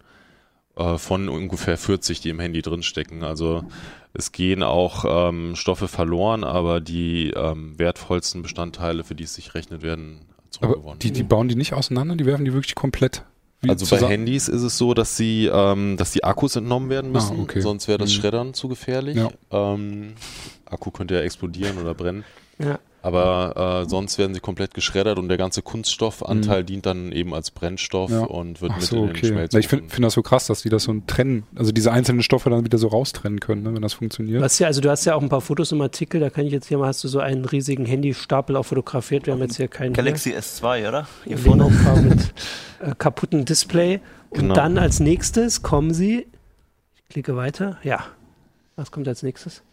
[0.75, 3.23] äh, von ungefähr 40, die im Handy drinstecken.
[3.23, 3.65] Also
[4.13, 9.55] es gehen auch ähm, Stoffe verloren, aber die ähm, wertvollsten Bestandteile, für die es sich
[9.55, 10.89] rechnet, werden zurückgewonnen.
[10.89, 13.25] Aber die, die bauen die nicht auseinander, die werfen die wirklich komplett
[13.67, 17.37] also bei Handys ist es so, dass sie, ähm, dass die Akkus entnommen werden müssen,
[17.39, 17.61] ah, okay.
[17.61, 18.13] sonst wäre das mhm.
[18.13, 19.17] Schreddern zu gefährlich.
[19.17, 19.29] Ja.
[19.51, 20.13] Ähm,
[20.65, 22.23] Akku könnte ja explodieren oder brennen.
[22.57, 22.79] Ja.
[23.01, 26.65] Aber äh, sonst werden sie komplett geschreddert und der ganze Kunststoffanteil mhm.
[26.65, 28.21] dient dann eben als Brennstoff ja.
[28.21, 29.27] und wird Ach mit so, in den okay.
[29.27, 29.59] Schmelzofen.
[29.59, 32.49] Ich finde find das so krass, dass die das so trennen, also diese einzelnen Stoffe
[32.49, 34.41] dann wieder so raustrennen können, ne, wenn das funktioniert.
[34.41, 36.51] Was ja, also du hast ja auch ein paar Fotos im Artikel, da kann ich
[36.51, 39.25] jetzt hier mal, hast du so einen riesigen Handystapel auch fotografiert.
[39.27, 39.93] Wir haben jetzt hier keinen.
[39.93, 40.39] Galaxy hier.
[40.39, 41.07] S2, oder?
[41.23, 41.69] Hier vorne.
[42.03, 42.33] mit
[42.81, 44.01] äh, kaputten Display.
[44.29, 44.53] Und genau.
[44.53, 46.27] dann als nächstes kommen sie.
[46.95, 47.77] Ich klicke weiter.
[47.83, 48.05] Ja.
[48.75, 49.63] Was kommt als nächstes?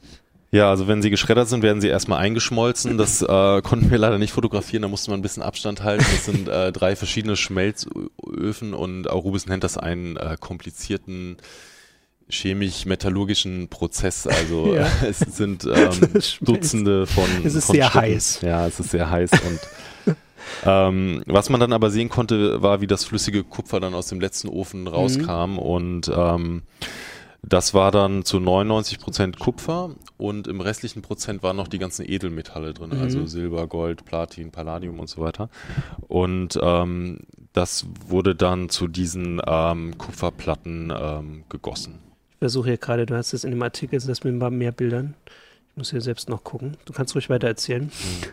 [0.52, 2.98] Ja, also wenn sie geschreddert sind, werden sie erstmal eingeschmolzen.
[2.98, 6.04] Das äh, konnten wir leider nicht fotografieren, da musste man ein bisschen Abstand halten.
[6.10, 11.36] Das sind äh, drei verschiedene Schmelzöfen und Arubis nennt das einen äh, komplizierten
[12.28, 14.26] chemisch-metallurgischen Prozess.
[14.26, 14.88] Also ja.
[15.08, 15.90] es sind ähm,
[16.40, 17.24] Dutzende von.
[17.44, 18.00] Es ist von sehr Schritten.
[18.00, 18.40] heiß.
[18.42, 20.16] Ja, es ist sehr heiß und
[20.64, 24.20] ähm, was man dann aber sehen konnte, war, wie das flüssige Kupfer dann aus dem
[24.20, 25.58] letzten Ofen rauskam mhm.
[25.58, 26.62] und ähm,
[27.48, 32.08] das war dann zu 99 Prozent Kupfer und im restlichen Prozent waren noch die ganzen
[32.08, 33.00] Edelmetalle drin, mhm.
[33.00, 35.48] also Silber, Gold, Platin, Palladium und so weiter.
[36.08, 37.20] Und ähm,
[37.52, 42.00] das wurde dann zu diesen ähm, Kupferplatten ähm, gegossen.
[42.32, 44.72] Ich versuche hier gerade, du hast es in dem Artikel, das mit ein paar mehr
[44.72, 45.14] Bildern.
[45.70, 46.76] Ich muss hier selbst noch gucken.
[46.84, 47.84] Du kannst ruhig weiter erzählen.
[47.84, 48.26] Mhm.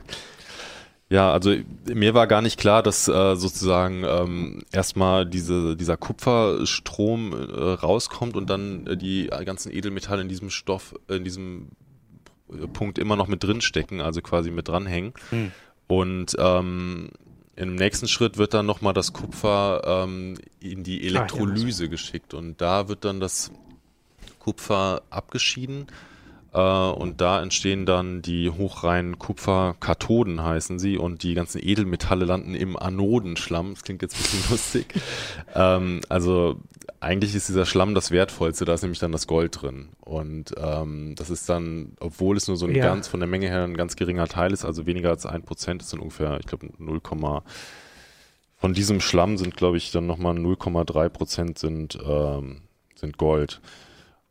[1.13, 7.33] Ja, also mir war gar nicht klar, dass äh, sozusagen ähm, erstmal diese, dieser Kupferstrom
[7.33, 11.67] äh, rauskommt und dann äh, die ganzen Edelmetalle in diesem Stoff, in diesem
[12.51, 15.13] äh, Punkt immer noch mit drin stecken, also quasi mit dranhängen.
[15.29, 15.51] Hm.
[15.85, 17.11] Und ähm,
[17.55, 22.33] im nächsten Schritt wird dann nochmal das Kupfer ähm, in die Elektrolyse ah, ja, geschickt
[22.33, 23.51] und da wird dann das
[24.39, 25.85] Kupfer abgeschieden
[26.59, 32.77] und da entstehen dann die hochreinen Kupferkathoden, heißen sie, und die ganzen Edelmetalle landen im
[32.77, 33.73] Anodenschlamm.
[33.73, 34.85] Das klingt jetzt ein bisschen lustig.
[35.55, 36.59] Ähm, also
[36.99, 39.89] eigentlich ist dieser Schlamm das Wertvollste, da ist nämlich dann das Gold drin.
[39.99, 42.85] Und ähm, das ist dann, obwohl es nur so ein ja.
[42.85, 45.81] ganz von der Menge her ein ganz geringer Teil ist, also weniger als ein Prozent,
[45.81, 47.01] das sind ungefähr, ich glaube, 0,
[48.57, 52.61] von diesem Schlamm sind, glaube ich, dann nochmal 0,3 Prozent sind, ähm,
[52.95, 53.59] sind Gold.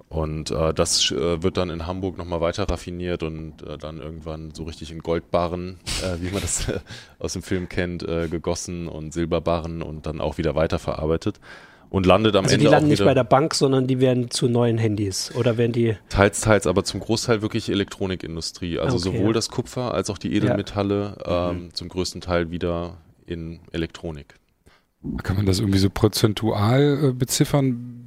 [0.09, 4.53] Und äh, das äh, wird dann in Hamburg nochmal weiter raffiniert und äh, dann irgendwann
[4.55, 6.67] so richtig in Goldbarren, äh, wie man das
[7.19, 11.41] aus dem Film kennt, äh, gegossen und Silberbarren und dann auch wieder weiterverarbeitet.
[11.93, 12.65] Und landet am also Ende.
[12.65, 15.31] Die landen nicht bei der Bank, sondern die werden zu neuen Handys.
[15.35, 15.95] Oder werden die.
[16.09, 18.79] Teils, teils, aber zum Großteil wirklich Elektronikindustrie.
[18.79, 19.33] Also okay, sowohl ja.
[19.35, 21.51] das Kupfer als auch die Edelmetalle ja.
[21.51, 21.75] ähm, mhm.
[21.75, 24.37] zum größten Teil wieder in Elektronik.
[25.23, 28.02] Kann man das irgendwie so prozentual äh, beziffern?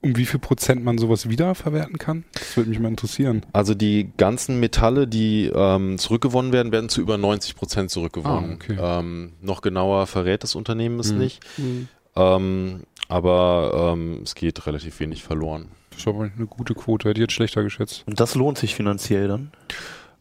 [0.00, 2.24] Um wie viel Prozent man sowas wiederverwerten kann?
[2.32, 3.44] Das würde mich mal interessieren.
[3.52, 8.50] Also die ganzen Metalle, die ähm, zurückgewonnen werden, werden zu über 90 Prozent zurückgewonnen.
[8.50, 8.76] Ah, okay.
[8.80, 11.18] ähm, noch genauer verrät das Unternehmen es mhm.
[11.18, 11.40] nicht.
[11.58, 11.88] Mhm.
[12.14, 15.68] Ähm, aber ähm, es geht relativ wenig verloren.
[15.90, 18.04] Das ist aber eine gute Quote, hätte ich jetzt schlechter geschätzt.
[18.06, 19.50] Und das lohnt sich finanziell dann?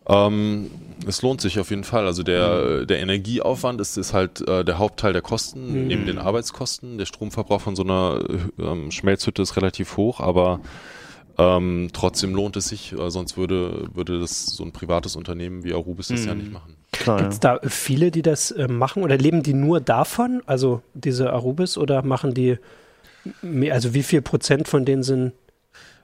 [0.08, 0.72] Ähm,
[1.06, 2.06] es lohnt sich auf jeden Fall.
[2.06, 2.88] Also der, mhm.
[2.88, 5.88] der Energieaufwand ist, ist halt äh, der Hauptteil der Kosten, mhm.
[5.88, 6.98] neben den Arbeitskosten.
[6.98, 8.24] Der Stromverbrauch von so einer
[8.60, 10.62] ähm, Schmelzhütte ist relativ hoch, aber
[11.38, 15.74] ähm, trotzdem lohnt es sich, äh, sonst würde, würde das so ein privates Unternehmen wie
[15.74, 16.28] Arubis das mhm.
[16.28, 16.76] ja nicht machen.
[16.92, 21.32] Gibt es da viele, die das äh, machen oder leben die nur davon, also diese
[21.32, 22.58] Arubis, oder machen die,
[23.70, 25.34] also wie viel Prozent von denen sind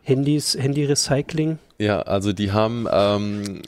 [0.03, 1.57] Handys, Handy-Recycling?
[1.79, 3.61] Ja, also die haben ähm,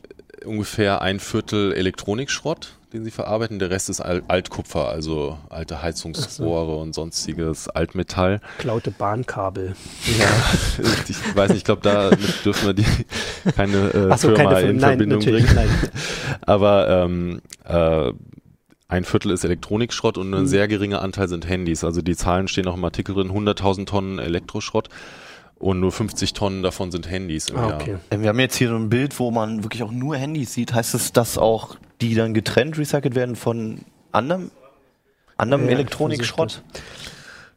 [0.45, 3.59] ungefähr ein Viertel Elektronikschrott, den sie verarbeiten.
[3.59, 6.79] Der Rest ist Altkupfer, also alte Heizungsrohre so.
[6.79, 8.41] und sonstiges Altmetall.
[8.57, 9.75] Klaute Bahnkabel.
[10.17, 10.27] Ja,
[11.07, 12.09] ich weiß nicht, ich glaube, da
[12.43, 12.85] dürfen wir die
[13.55, 15.49] keine, äh, so, Firma keine in nein, Verbindung bringen.
[15.53, 15.69] Nein.
[16.41, 18.11] Aber ähm, äh,
[18.87, 20.47] ein Viertel ist Elektronikschrott und ein mhm.
[20.47, 21.83] sehr geringer Anteil sind Handys.
[21.83, 24.89] Also die Zahlen stehen auch im Artikel drin, 100.000 Tonnen Elektroschrott
[25.59, 27.91] und nur 50 Tonnen davon sind Handys im ah, okay.
[27.91, 27.99] Jahr.
[28.11, 30.73] Ähm, wir haben jetzt hier so ein Bild, wo man wirklich auch nur Handys sieht.
[30.73, 33.79] Heißt es, dass auch die dann getrennt recycelt werden von
[34.11, 34.51] anderem,
[35.37, 36.61] anderem ja, Elektronikschrott?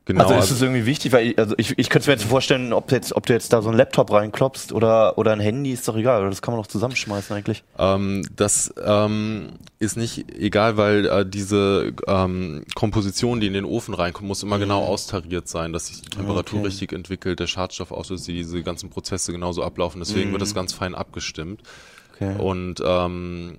[0.08, 0.22] Genau.
[0.22, 2.72] Also ist also es irgendwie wichtig, weil ich, also ich, ich könnte mir jetzt vorstellen,
[2.72, 5.86] ob, jetzt, ob du jetzt da so einen Laptop reinklopfst oder, oder ein Handy, ist
[5.86, 6.26] doch egal.
[6.30, 7.62] Das kann man doch zusammenschmeißen eigentlich.
[7.78, 13.92] Ähm, das ähm, ist nicht egal, weil äh, diese ähm, Komposition, die in den Ofen
[13.92, 14.84] reinkommt, muss immer genau mhm.
[14.84, 16.68] genau austariert sein, dass sich die Temperatur okay.
[16.68, 20.00] richtig entwickelt, der Schadstoff auslöst, diese ganzen Prozesse genauso ablaufen.
[20.00, 20.32] Deswegen mhm.
[20.32, 21.60] wird das ganz fein abgestimmt.
[22.14, 22.34] Okay.
[22.38, 23.58] Und ähm,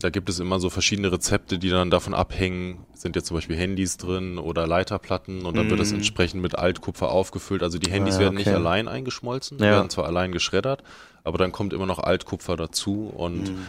[0.00, 3.56] da gibt es immer so verschiedene Rezepte, die dann davon abhängen, sind jetzt zum Beispiel
[3.56, 5.70] Handys drin oder Leiterplatten und dann mm.
[5.70, 5.96] wird das mhm.
[5.96, 7.62] entsprechend mit Altkupfer aufgefüllt.
[7.62, 9.66] Also die Handys ah, werden nicht allein eingeschmolzen, ja.
[9.66, 10.82] werden zwar allein geschreddert,
[11.24, 13.66] aber dann kommt immer noch Altkupfer dazu und mm.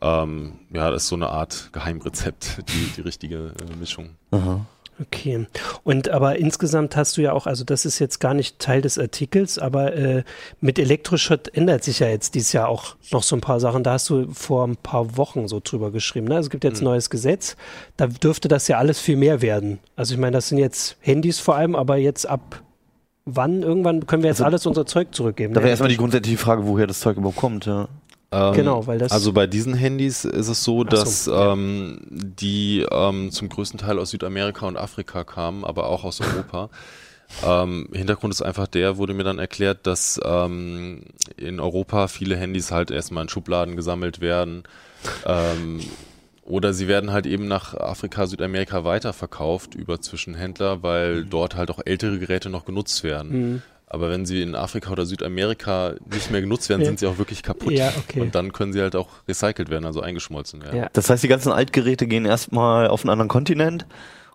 [0.00, 4.16] ähm, ja, das ist so eine Art Geheimrezept, die, die richtige äh, Mischung.
[4.32, 4.66] Aha.
[5.00, 5.46] Okay.
[5.82, 8.98] Und aber insgesamt hast du ja auch, also das ist jetzt gar nicht Teil des
[8.98, 10.24] Artikels, aber äh,
[10.60, 13.82] mit Elektroschrott ändert sich ja jetzt dieses Jahr auch noch so ein paar Sachen.
[13.82, 16.26] Da hast du vor ein paar Wochen so drüber geschrieben.
[16.28, 16.36] Ne?
[16.36, 16.90] Also es gibt jetzt ein mhm.
[16.90, 17.56] neues Gesetz.
[17.96, 19.78] Da dürfte das ja alles viel mehr werden.
[19.96, 22.62] Also ich meine, das sind jetzt Handys vor allem, aber jetzt ab
[23.24, 25.54] wann, irgendwann können wir jetzt also, alles unser Zeug zurückgeben.
[25.54, 25.70] Da wäre ne?
[25.70, 27.88] erstmal die grundsätzliche Frage, woher das Zeug überhaupt kommt, ja.
[28.32, 29.10] Ähm, genau, weil das.
[29.10, 31.52] Also bei diesen Handys ist es so, dass so, ja.
[31.52, 36.70] ähm, die ähm, zum größten Teil aus Südamerika und Afrika kamen, aber auch aus Europa.
[37.44, 41.02] ähm, Hintergrund ist einfach der, wurde mir dann erklärt, dass ähm,
[41.36, 44.62] in Europa viele Handys halt erstmal in Schubladen gesammelt werden.
[45.24, 45.80] Ähm,
[46.44, 51.30] oder sie werden halt eben nach Afrika, Südamerika weiterverkauft über Zwischenhändler, weil mhm.
[51.30, 53.30] dort halt auch ältere Geräte noch genutzt werden.
[53.30, 53.62] Mhm.
[53.92, 56.86] Aber wenn sie in Afrika oder Südamerika nicht mehr genutzt werden, ja.
[56.86, 57.72] sind sie auch wirklich kaputt.
[57.72, 58.20] Ja, okay.
[58.20, 60.78] Und dann können sie halt auch recycelt werden, also eingeschmolzen werden.
[60.78, 60.88] Ja.
[60.92, 63.86] Das heißt, die ganzen Altgeräte gehen erstmal auf einen anderen Kontinent,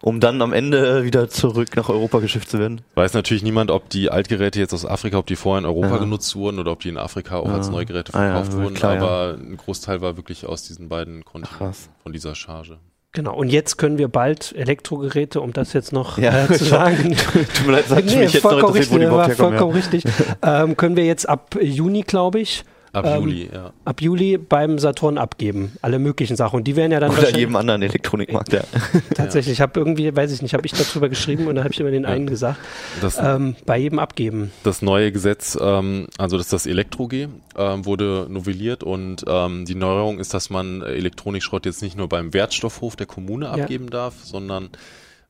[0.01, 2.81] um dann am Ende wieder zurück nach Europa geschifft zu werden.
[2.95, 5.97] Weiß natürlich niemand, ob die Altgeräte jetzt aus Afrika, ob die vorher in Europa ja.
[5.99, 8.75] genutzt wurden oder ob die in Afrika auch als Neugeräte verkauft ah, wurden.
[8.75, 12.77] Klar, Aber ein Großteil war wirklich aus diesen beiden Kontinenten von dieser Charge.
[13.15, 17.15] Genau, und jetzt können wir bald Elektrogeräte, um das jetzt noch ja, äh, zu sagen.
[17.15, 19.75] Tut mir leid, sag nee, mich jetzt vollkommen noch richtig, wo die vollkommen ja.
[19.77, 20.03] richtig.
[20.41, 23.73] Ähm, können wir jetzt ab Juni, glaube ich, Ab ähm, Juli, ja.
[23.83, 25.73] Ab Juli beim Saturn abgeben.
[25.81, 26.57] Alle möglichen Sachen.
[26.57, 27.11] Und die werden ja dann.
[27.11, 28.61] Oder jedem anderen Elektronikmarkt, ja.
[29.13, 31.79] Tatsächlich, ich habe irgendwie, weiß ich nicht, habe ich darüber geschrieben und dann habe ich
[31.79, 32.57] immer den einen gesagt.
[33.01, 34.51] Das, ähm, bei jedem abgeben.
[34.63, 37.27] Das neue Gesetz, ähm, also das ist das Elektro-G,
[37.57, 42.33] ähm, wurde novelliert und ähm, die Neuerung ist, dass man Elektronikschrott jetzt nicht nur beim
[42.33, 43.91] Wertstoffhof der Kommune abgeben ja.
[43.91, 44.69] darf, sondern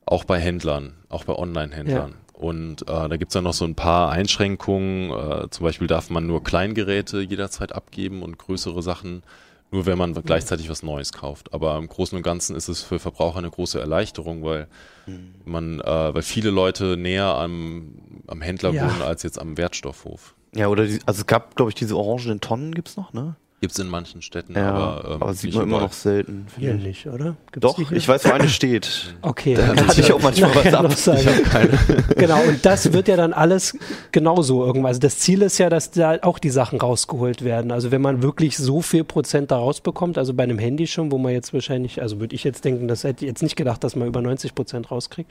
[0.04, 2.10] auch bei Händlern, auch bei Online-Händlern.
[2.10, 2.25] Ja.
[2.36, 5.10] Und äh, da gibt's dann noch so ein paar Einschränkungen.
[5.10, 9.22] Äh, zum Beispiel darf man nur Kleingeräte jederzeit abgeben und größere Sachen
[9.70, 11.52] nur wenn man gleichzeitig was Neues kauft.
[11.52, 14.68] Aber im Großen und Ganzen ist es für Verbraucher eine große Erleichterung, weil
[15.06, 15.34] mhm.
[15.44, 17.94] man, äh, weil viele Leute näher am,
[18.26, 18.84] am Händler ja.
[18.84, 20.34] wohnen als jetzt am Wertstoffhof.
[20.54, 23.36] Ja, oder die, also es gab, glaube ich, diese orangenen Tonnen gibt's noch, ne?
[23.58, 26.46] Gibt es in manchen Städten, ja, aber, ähm, aber sieht man immer noch selten.
[26.58, 27.36] Hier nicht, oder?
[27.52, 29.14] Gibt's Doch, ich weiß, wo eine steht.
[29.22, 29.54] Okay.
[29.54, 31.24] Da hatte ich auch manchmal was ab.
[32.16, 33.78] genau, und das wird ja dann alles
[34.12, 34.88] genauso irgendwann.
[34.88, 37.70] Also das Ziel ist ja, dass da auch die Sachen rausgeholt werden.
[37.70, 41.16] Also wenn man wirklich so viel Prozent da rausbekommt, also bei einem Handy schon, wo
[41.16, 43.96] man jetzt wahrscheinlich, also würde ich jetzt denken, das hätte ich jetzt nicht gedacht, dass
[43.96, 45.30] man über 90 Prozent rauskriegt,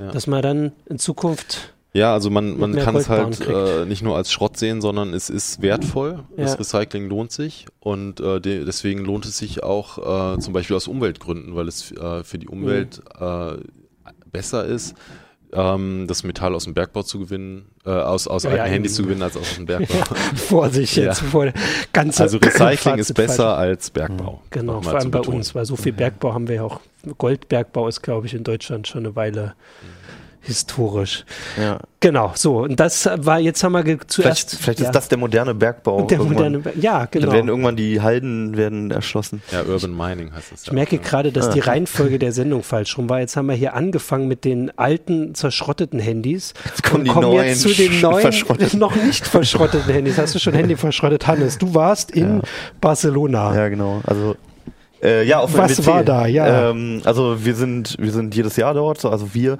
[0.00, 0.10] ja.
[0.10, 4.16] dass man dann in Zukunft ja, also man, man kann es halt äh, nicht nur
[4.16, 6.20] als Schrott sehen, sondern es ist wertvoll.
[6.36, 6.44] Ja.
[6.44, 10.76] Das Recycling lohnt sich und äh, de deswegen lohnt es sich auch äh, zum Beispiel
[10.76, 13.26] aus Umweltgründen, weil es äh, für die Umwelt mhm.
[13.26, 14.94] äh, besser ist,
[15.52, 18.94] ähm, das Metall aus dem Bergbau zu gewinnen, äh, aus, aus ja, alten ja, Handys
[18.94, 20.04] zu gewinnen, als aus dem Bergbau.
[20.36, 21.54] Vorsicht jetzt, vor der
[21.92, 24.42] ganze Also Recycling ist besser als Bergbau.
[24.50, 26.80] Genau, vor allem bei uns, weil so viel Bergbau haben wir ja auch.
[27.18, 29.54] Goldbergbau ist, glaube ich, in Deutschland schon eine Weile.
[29.82, 29.99] Mhm
[30.42, 31.24] historisch.
[31.60, 31.80] Ja.
[32.02, 32.60] Genau, so.
[32.60, 34.50] Und das war, jetzt haben wir zuerst.
[34.50, 34.86] Vielleicht, vielleicht ja.
[34.86, 36.02] ist das der moderne Bergbau.
[36.06, 37.26] Der moderne, ja, genau.
[37.26, 39.42] Dann werden irgendwann die Halden werden erschlossen.
[39.52, 40.62] Ja, Urban Mining heißt es.
[40.62, 43.20] Ich ja merke auch, gerade, dass die Reihenfolge der Sendung falsch rum war.
[43.20, 46.54] Jetzt haben wir hier angefangen mit den alten, zerschrotteten Handys.
[46.64, 48.32] Jetzt kommen die kommen neuen, jetzt zu den neuen,
[48.78, 50.16] noch nicht verschrotteten Handys.
[50.16, 51.58] Hast du schon Handy verschrottet, Hannes?
[51.58, 52.40] Du warst in
[52.80, 53.54] Barcelona.
[53.54, 54.00] Ja, genau.
[54.06, 54.36] Also
[55.02, 56.26] äh, ja, auf Was war da?
[56.26, 56.70] Ja.
[56.70, 59.04] Ähm, also wir sind, wir sind jedes Jahr dort.
[59.04, 59.58] Also wir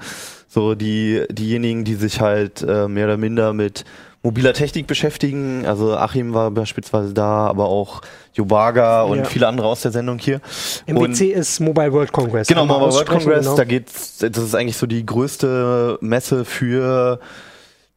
[0.48, 3.84] so die, diejenigen, die sich halt äh, mehr oder minder mit
[4.22, 5.64] mobiler Technik beschäftigen.
[5.66, 8.02] Also Achim war beispielsweise da, aber auch
[8.34, 9.24] Jobaga und ja.
[9.24, 10.40] viele andere aus der Sendung hier.
[10.86, 12.48] MWC und ist Mobile World Congress.
[12.48, 13.44] Genau, Mobile World Congress.
[13.44, 13.56] Genau.
[13.56, 17.20] Da geht's, das ist eigentlich so die größte Messe für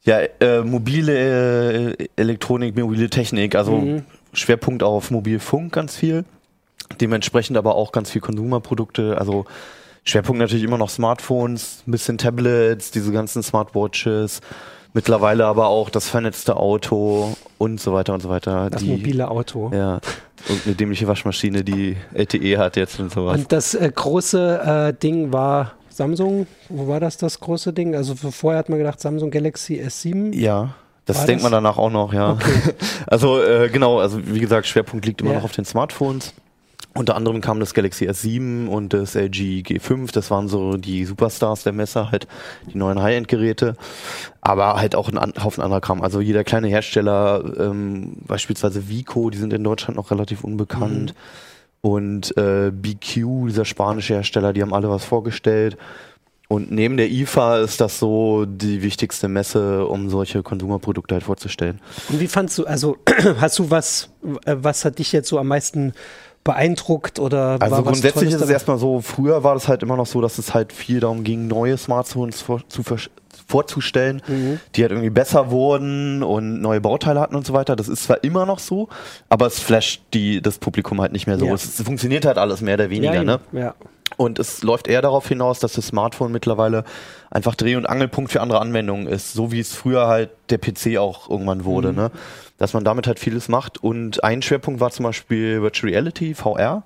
[0.03, 3.56] ja, äh, mobile äh, Elektronik, mobile Technik.
[3.56, 4.03] Also mhm.
[4.34, 6.25] Schwerpunkt auf Mobilfunk ganz viel.
[7.00, 9.17] Dementsprechend aber auch ganz viel Konsumerprodukte.
[9.17, 9.46] Also
[10.04, 14.41] Schwerpunkt natürlich immer noch Smartphones, ein bisschen Tablets, diese ganzen Smartwatches,
[14.93, 18.69] mittlerweile aber auch das vernetzte Auto und so weiter und so weiter.
[18.69, 19.72] Das die, mobile Auto.
[19.74, 20.00] Ja.
[20.50, 23.38] Und eine dämliche Waschmaschine, die LTE hat jetzt und sowas.
[23.38, 27.96] Und das äh, große äh, Ding war Samsung, wo war das das große Ding?
[27.96, 30.36] Also vorher hat man gedacht Samsung Galaxy S7.
[30.36, 30.76] Ja.
[31.06, 31.52] Das war denkt das?
[31.52, 32.32] man danach auch noch, ja.
[32.32, 32.74] Okay.
[33.08, 35.38] Also äh, genau, also wie gesagt, Schwerpunkt liegt immer ja.
[35.38, 36.34] noch auf den Smartphones.
[36.95, 41.63] Unter anderem kam das Galaxy S7 und das LG G5, das waren so die Superstars
[41.63, 42.27] der Messe, halt
[42.71, 43.75] die neuen High-End-Geräte,
[44.41, 46.03] aber halt auch ein Haufen anderer Kram.
[46.03, 51.13] Also jeder kleine Hersteller, ähm, beispielsweise Vico, die sind in Deutschland noch relativ unbekannt.
[51.13, 51.89] Mhm.
[51.89, 55.77] Und äh, BQ, dieser spanische Hersteller, die haben alle was vorgestellt.
[56.47, 61.82] Und neben der IFA ist das so die wichtigste Messe, um solche Konsumerprodukte halt vorzustellen.
[62.10, 62.97] Und wie fandst du, also
[63.41, 64.10] hast du was,
[64.45, 65.93] äh, was hat dich jetzt so am meisten
[66.43, 70.21] beeindruckt oder Also grundsätzlich ist es erstmal so, früher war das halt immer noch so,
[70.21, 72.84] dass es halt viel darum ging, neue Smartphones zu
[73.47, 74.60] vorzustellen, mhm.
[74.75, 77.75] die halt irgendwie besser wurden und neue Bauteile hatten und so weiter.
[77.75, 78.89] Das ist zwar immer noch so,
[79.29, 81.45] aber es flasht die, das Publikum halt nicht mehr so.
[81.45, 81.53] Ja.
[81.53, 83.39] Es, es, funktioniert halt alles mehr oder weniger, ja, ne?
[83.51, 83.75] Ja.
[84.17, 86.84] Und es läuft eher darauf hinaus, dass das Smartphone mittlerweile
[87.32, 90.97] einfach Dreh- und Angelpunkt für andere Anwendungen ist, so wie es früher halt der PC
[90.97, 91.95] auch irgendwann wurde, mhm.
[91.95, 92.12] ne?
[92.60, 93.84] Dass man damit halt vieles macht.
[93.84, 96.84] Und ein Schwerpunkt war zum Beispiel Virtual Reality, VR.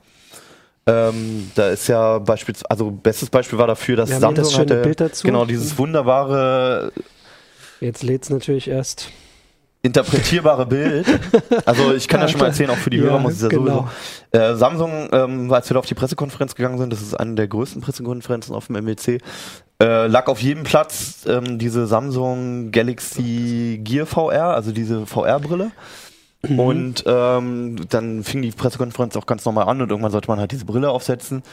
[0.87, 5.01] Ähm, da ist ja beispielsweise, also bestes Beispiel war dafür, dass Samsung das hatte, Bild
[5.01, 5.27] dazu.
[5.27, 6.93] genau dieses wunderbare.
[7.81, 9.09] Jetzt lädt es natürlich erst
[9.81, 11.05] interpretierbare Bild.
[11.65, 13.49] Also ich kann ja, schon mal erzählen, auch für die ja, Hörer muss ich ja
[13.49, 13.89] genau.
[14.31, 14.53] sowieso.
[14.53, 17.47] Äh, Samsung, ähm, als wir da auf die Pressekonferenz gegangen sind, das ist eine der
[17.47, 19.19] größten Pressekonferenzen auf dem MWC,
[19.81, 25.71] äh, lag auf jedem Platz ähm, diese Samsung Galaxy Gear VR, also diese VR-Brille.
[26.43, 26.59] Mhm.
[26.59, 30.51] Und ähm, dann fing die Pressekonferenz auch ganz normal an und irgendwann sollte man halt
[30.51, 31.43] diese Brille aufsetzen.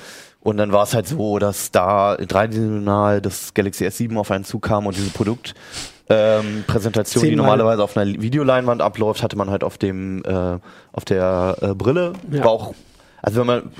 [0.40, 4.86] Und dann war es halt so, dass da dreidimensional das Galaxy S7 auf einen zukam
[4.86, 10.22] und diese Produktpräsentation, ähm, die normalerweise auf einer Videoleinwand abläuft, hatte man halt auf dem
[10.24, 10.58] äh,
[10.92, 12.12] auf der äh, Brille.
[12.30, 12.44] Ja.
[12.44, 12.74] War auch,
[13.22, 13.70] also wenn man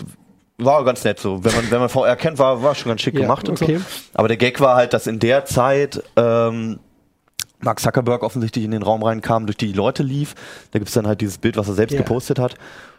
[0.56, 1.44] war ganz nett so.
[1.44, 3.78] Wenn man, wenn man VR kennt, war, war schon ganz schick ja, gemacht und okay.
[3.78, 3.84] so.
[4.14, 6.78] Aber der Gag war halt, dass in der Zeit ähm,
[7.64, 10.34] Mark Zuckerberg offensichtlich in den Raum reinkam, durch die Leute lief.
[10.70, 12.02] Da gibt's dann halt dieses Bild, was er selbst yeah.
[12.02, 12.54] gepostet hat.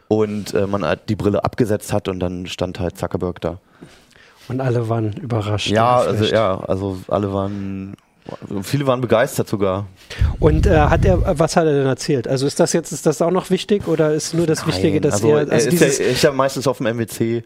[0.07, 3.59] Und äh, man halt die Brille abgesetzt hat und dann stand halt Zuckerberg da.
[4.47, 5.69] Und alle waren überrascht.
[5.69, 7.95] Ja, also ja, also alle waren
[8.63, 9.85] Viele waren begeistert sogar.
[10.39, 12.27] Und äh, hat er, was hat er denn erzählt?
[12.27, 14.99] Also ist das jetzt, ist das auch noch wichtig oder ist nur das Nein, Wichtige,
[14.99, 17.43] dass also er, also er ist ja, ich habe meistens auf dem MWC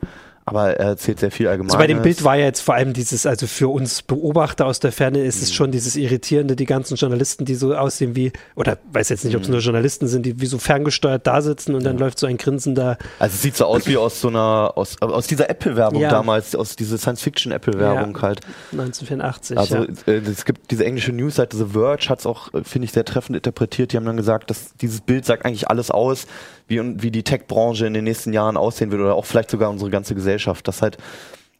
[0.49, 1.69] aber er erzählt sehr viel allgemein.
[1.69, 4.79] Also bei dem Bild war ja jetzt vor allem dieses, also für uns Beobachter aus
[4.79, 5.43] der Ferne ist mhm.
[5.43, 9.35] es schon dieses Irritierende, die ganzen Journalisten, die so aussehen wie, oder weiß jetzt nicht,
[9.35, 9.53] ob es mhm.
[9.53, 11.89] nur Journalisten sind, die wie so ferngesteuert da sitzen und ja.
[11.89, 12.97] dann läuft so ein Grinsen da.
[13.19, 16.09] Also es sieht so aus wie aus so einer, aus, aus dieser Apple-Werbung ja.
[16.09, 18.21] damals, aus dieser Science-Fiction-Apple-Werbung ja.
[18.21, 18.41] halt.
[18.71, 19.57] 1984.
[19.57, 22.91] Also äh, es gibt diese englische Newsseite The Verge, hat es auch, äh, finde ich,
[22.91, 23.93] sehr treffend interpretiert.
[23.93, 26.25] Die haben dann gesagt, dass dieses Bild sagt eigentlich alles aus,
[26.69, 29.89] wie, wie die Tech-Branche in den nächsten Jahren aussehen wird oder auch vielleicht sogar unsere
[29.89, 30.97] ganze Gesellschaft, dass halt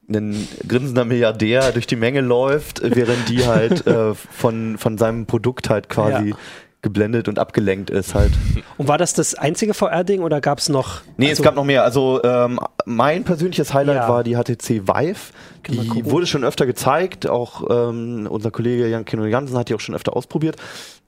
[0.10, 5.70] ein grinsender Milliardär durch die Menge läuft, während die halt äh, von, von seinem Produkt
[5.70, 6.36] halt quasi ja.
[6.82, 8.32] geblendet und abgelenkt ist halt.
[8.78, 11.02] Und war das das einzige VR-Ding oder gab es noch?
[11.18, 11.84] Nee, also es gab noch mehr.
[11.84, 14.10] Also ähm, mein persönliches Highlight ja.
[14.10, 15.32] war die HTC Vive.
[15.68, 17.28] Die wurde schon öfter gezeigt.
[17.28, 20.56] Auch ähm, unser Kollege Jan Kino Jansen hat die auch schon öfter ausprobiert.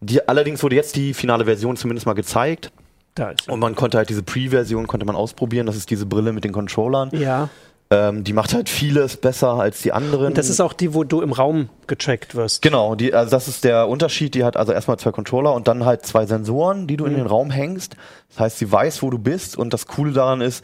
[0.02, 2.72] Die, allerdings wurde jetzt die finale Version zumindest mal gezeigt.
[3.16, 5.66] Da ist Und man konnte halt diese Pre-Version konnte man ausprobieren.
[5.66, 7.10] Das ist diese Brille mit den Controllern.
[7.14, 7.50] Ja.
[7.92, 10.28] Ähm, die macht halt vieles besser als die anderen.
[10.28, 12.62] Und das ist auch die, wo du im Raum getrackt wirst.
[12.62, 14.34] Genau, die, also das ist der Unterschied.
[14.34, 17.12] Die hat also erstmal zwei Controller und dann halt zwei Sensoren, die du mhm.
[17.12, 17.98] in den Raum hängst.
[18.30, 19.58] Das heißt, sie weiß, wo du bist.
[19.58, 20.64] Und das Coole daran ist,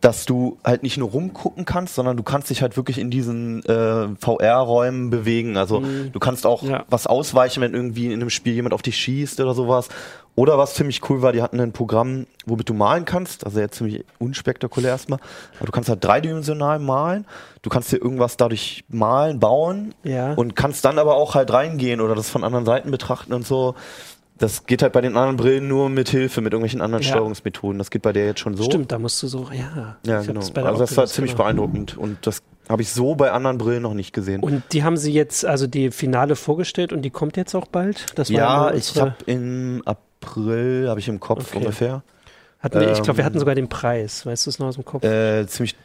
[0.00, 3.62] dass du halt nicht nur rumgucken kannst, sondern du kannst dich halt wirklich in diesen
[3.66, 5.58] äh, VR-Räumen bewegen.
[5.58, 6.10] Also mhm.
[6.10, 6.86] du kannst auch ja.
[6.88, 9.90] was ausweichen, wenn irgendwie in einem Spiel jemand auf dich schießt oder sowas.
[10.34, 13.76] Oder was ziemlich cool war, die hatten ein Programm, womit du malen kannst, also jetzt
[13.76, 15.18] ziemlich unspektakulär erstmal,
[15.58, 17.26] aber du kannst halt dreidimensional malen,
[17.60, 20.32] du kannst dir irgendwas dadurch malen, bauen ja.
[20.32, 23.74] und kannst dann aber auch halt reingehen oder das von anderen Seiten betrachten und so.
[24.38, 27.10] Das geht halt bei den anderen Brillen nur mit Hilfe, mit irgendwelchen anderen ja.
[27.10, 27.78] Steuerungsmethoden.
[27.78, 28.64] Das geht bei der jetzt schon so.
[28.64, 29.98] Stimmt, da musst du so, ja.
[30.04, 30.40] Ja, genau.
[30.40, 31.44] Also das war ziemlich genau.
[31.44, 34.42] beeindruckend und das habe ich so bei anderen Brillen noch nicht gesehen.
[34.42, 38.06] Und die haben sie jetzt, also die Finale vorgestellt und die kommt jetzt auch bald?
[38.16, 41.58] Das ja, ich habe im April April, habe ich im Kopf okay.
[41.58, 42.02] ungefähr.
[42.60, 44.24] Hatten wir, ähm, ich glaube, wir hatten sogar den Preis.
[44.24, 45.04] Weißt du es noch aus dem Kopf?
[45.04, 45.76] Äh, ziemlich.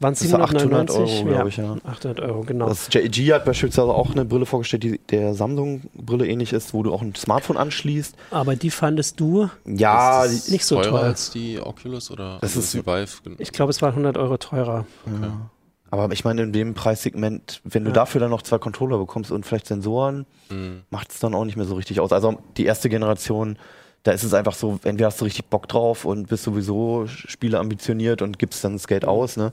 [0.00, 1.76] Waren es 800 Euro, glaube ich, ja.
[1.84, 2.68] 800 Euro, genau.
[2.68, 6.92] Das JG hat beispielsweise auch eine Brille vorgestellt, die der Samsung-Brille ähnlich ist, wo du
[6.92, 8.16] auch ein Smartphone anschließt.
[8.32, 11.00] Aber die fandest du ja, nicht so teuer.
[11.00, 13.36] als die Oculus oder das ist die Vive?
[13.38, 14.84] Ich glaube, es war 100 Euro teurer.
[15.06, 15.16] Okay.
[15.22, 15.50] Ja.
[15.92, 17.94] Aber ich meine, in dem Preissegment, wenn du ja.
[17.94, 20.82] dafür dann noch zwei Controller bekommst und vielleicht Sensoren, mhm.
[20.90, 22.10] macht es dann auch nicht mehr so richtig aus.
[22.10, 23.58] Also die erste Generation
[24.04, 27.58] da ist es einfach so, entweder hast du richtig Bock drauf und bist sowieso Spiele
[27.58, 29.52] ambitioniert und gibst dann das Geld aus, ne?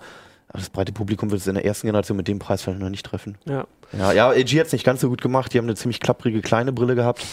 [0.53, 3.05] das breite Publikum wird es in der ersten Generation mit dem Preis vielleicht noch nicht
[3.05, 3.37] treffen.
[3.45, 3.65] Ja.
[3.97, 5.53] Ja, ja LG hat es nicht ganz so gut gemacht.
[5.53, 7.25] Die haben eine ziemlich klapprige kleine Brille gehabt,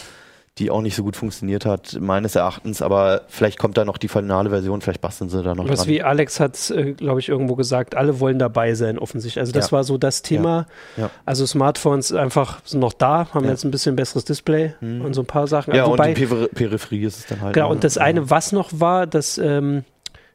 [0.57, 2.81] die auch nicht so gut funktioniert hat, meines Erachtens.
[2.81, 5.87] Aber vielleicht kommt da noch die finale Version, vielleicht basteln sie da noch Was dran.
[5.87, 9.39] wie Alex hat, äh, glaube ich, irgendwo gesagt, alle wollen dabei sein, offensichtlich.
[9.39, 9.71] Also das Ja.
[9.73, 10.65] war so das Thema.
[10.97, 11.03] Ja.
[11.03, 11.09] Ja.
[11.25, 15.27] Also Smartphones einfach sind noch da, haben jetzt ein bisschen besseres Display und so ein
[15.27, 15.73] paar Sachen.
[15.73, 17.53] Ja, Wobei, und die Peri Peripherie ist es dann halt.
[17.53, 19.83] Genau, und das eine, was noch war, das, ähm,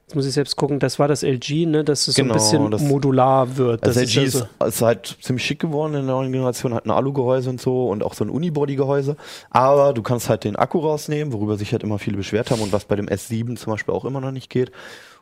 [0.06, 2.60] jetzt muss ich selbst gucken, das war das LG, ne, dass es Genau, so ein
[2.60, 3.82] bisschen das- modular wird.
[3.86, 6.84] Also Das LG ist ist, ist halt ziemlich schick geworden in der neuen Generation, hat
[6.86, 9.16] ein Alu-Gehäuse und so und auch so ein Unibody-Gehäuse.
[9.50, 12.72] Aber du kannst halt den Akku rausnehmen, worüber sich halt immer viele beschwert haben und
[12.72, 14.70] was bei dem S7 zum Beispiel auch immer noch nicht geht.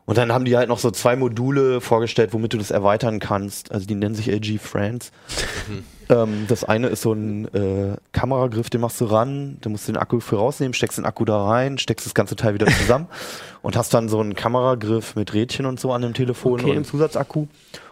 [0.05, 3.71] Und dann haben die halt noch so zwei Module vorgestellt, womit du das erweitern kannst.
[3.71, 5.11] Also die nennen sich LG Friends.
[6.09, 9.93] ähm, das eine ist so ein äh, Kameragriff, den machst du ran, da musst du
[9.93, 13.07] den Akku für rausnehmen, steckst den Akku da rein, steckst das ganze Teil wieder zusammen
[13.61, 16.65] und hast dann so einen Kameragriff mit Rädchen und so an dem Telefon Okay.
[16.65, 17.47] und einem Zusatzakku.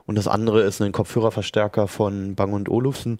[0.05, 3.19] Und das andere ist ein Kopfhörerverstärker von Bang und Olufsen.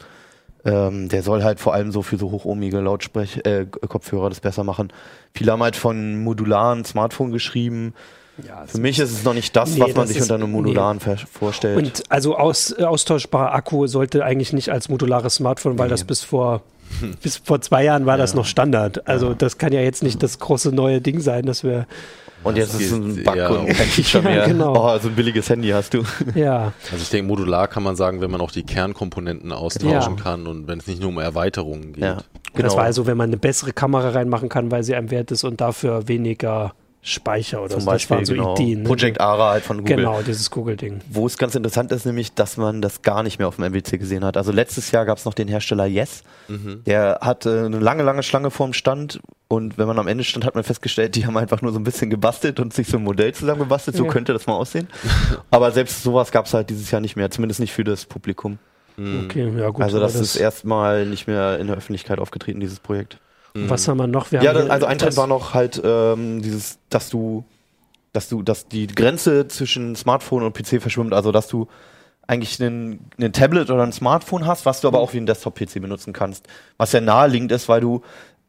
[0.65, 4.63] Ähm, der soll halt vor allem so für so hochohmige Lautsprech äh, Kopfhörer das besser
[4.63, 4.91] machen.
[5.33, 7.93] Viele haben halt von modularen Smartphone geschrieben.
[8.47, 10.35] Ja, Für mich ist es noch nicht das, Nee, was man das sich ist- unter
[10.35, 11.77] einem modularen ver- vorstellt.
[11.77, 16.23] Und also aus, äh, austauschbarer Akku sollte eigentlich nicht als modulares Smartphone, weil das bis
[16.23, 16.61] vor
[17.23, 19.07] bis vor zwei Jahren war das noch Standard.
[19.07, 21.87] Also das kann ja jetzt nicht das große neue Ding sein, dass wir
[22.43, 24.47] Und jetzt ist es ein Bug eher und kein Feature Ja, mehr.
[24.47, 24.73] genau.
[24.75, 26.03] Oh, so ein billiges Handy hast du.
[26.35, 30.21] ja Also ich denke, modular kann man sagen, wenn man auch die Kernkomponenten austauschen Ja.
[30.21, 32.03] kann und wenn es nicht nur um Erweiterungen geht.
[32.03, 32.17] Ja.
[32.55, 35.45] Das war also, wenn man eine bessere Kamera reinmachen kann, weil sie einem wert ist
[35.45, 36.73] und dafür weniger
[37.03, 37.85] Speicher oder Zum so.
[37.87, 38.53] Beispiel das waren so genau.
[38.55, 38.83] Ideen.
[38.83, 38.87] Ne?
[38.87, 39.95] Project Ara halt von Google.
[39.97, 41.01] Genau, dieses Google-Ding.
[41.09, 43.97] Wo es ganz interessant ist, nämlich, dass man das gar nicht mehr auf dem MWC
[43.97, 44.37] gesehen hat.
[44.37, 46.23] Also letztes Jahr gab es noch den Hersteller Yes.
[46.85, 49.19] Der hatte eine lange, lange Schlange vorm Stand.
[49.47, 51.83] Und wenn man am Ende stand, hat man festgestellt, die haben einfach nur so ein
[51.83, 53.97] bisschen gebastelt und sich so ein Modell zusammengebastelt.
[53.97, 54.11] So Ja.
[54.11, 54.87] könnte das mal aussehen.
[55.51, 57.31] Aber selbst sowas gab es halt dieses Jahr nicht mehr.
[57.31, 58.59] Zumindest nicht für das Publikum.
[59.25, 59.81] Okay, ja gut.
[59.81, 63.17] also aber das, ist erstmal nicht mehr in der Öffentlichkeit aufgetreten, dieses Projekt.
[63.53, 64.31] Was haben wir noch?
[64.31, 67.43] Wir Ja, das, also ein Trend war noch halt ähm, dieses, dass du,
[68.13, 71.67] dass du, dass die Grenze zwischen Smartphone und PC verschwimmt, also dass du
[72.27, 75.81] eigentlich einen, einen Tablet oder ein Smartphone hast, was du aber auch wie ein Desktop-PC
[75.81, 76.47] benutzen kannst.
[76.77, 78.01] Was ja naheliegend ist, weil du,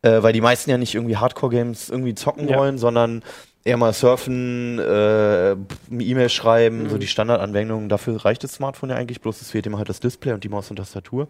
[0.03, 2.59] äh, weil die meisten ja nicht irgendwie Hardcore-Games irgendwie zocken Ja.
[2.59, 3.23] wollen, sondern
[3.65, 5.53] eher mal surfen, äh,
[5.91, 6.91] E-Mail schreiben, Mhm.
[6.91, 7.89] so die Standardanwendungen.
[7.89, 10.49] Dafür reicht das Smartphone ja eigentlich, bloß es fehlt ihm halt das Display und die
[10.49, 11.27] Maus und Tastatur.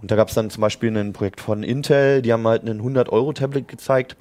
[0.00, 2.80] Und da gab es dann zum Beispiel ein Projekt von Intel, die haben halt einen
[2.80, 4.16] 100-Euro-Tablet gezeigt,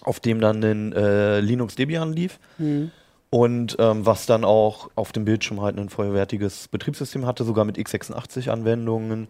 [0.00, 2.38] auf dem dann ein äh, Linux Debian lief.
[2.58, 2.90] Mhm.
[3.30, 7.76] Und ähm, was dann auch auf dem Bildschirm halt ein vollwertiges Betriebssystem hatte, sogar mit
[7.76, 9.28] x86-Anwendungen.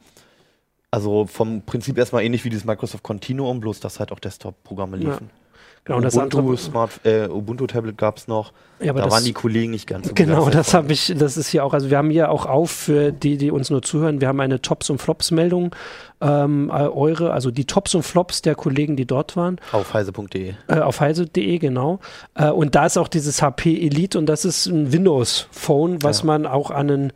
[0.90, 5.43] Also vom Prinzip erstmal ähnlich wie dieses Microsoft Continuum, bloß dass halt auch Desktop-Programme Ja.
[5.86, 8.52] Genau, und das Ubuntu, andere- Smart, äh, Ubuntu Tablet gab es noch.
[8.80, 11.48] Ja, da das- waren die Kollegen nicht ganz so Genau, das habe ich, das ist
[11.48, 14.28] hier auch, also wir haben hier auch auf für die, die uns nur zuhören, wir
[14.28, 15.74] haben eine Tops- und Flops-Meldung,
[16.22, 20.54] ähm, äh, eure, also die Tops und Flops der Kollegen, die dort waren, Auf heise.de.
[20.68, 22.00] äh, auf heise.de, genau.
[22.34, 26.26] Äh, und da ist auch dieses HP Elite und das ist ein Windows-Phone, was Ja.
[26.26, 27.12] man auch an einen,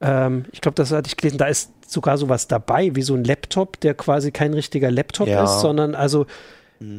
[0.00, 3.24] ähm, ich glaube, das hatte ich gelesen, da ist sogar sowas dabei, wie so ein
[3.24, 5.42] Laptop, der quasi kein richtiger Laptop Ja.
[5.44, 6.26] ist, sondern also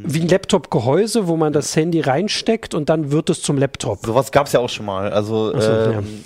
[0.06, 4.06] wie ein Laptop-Gehäuse, wo man das Handy reinsteckt und dann wird es zum Laptop.
[4.06, 5.12] Sowas gab es ja auch schon mal.
[5.12, 6.24] Also Ach so, ähm,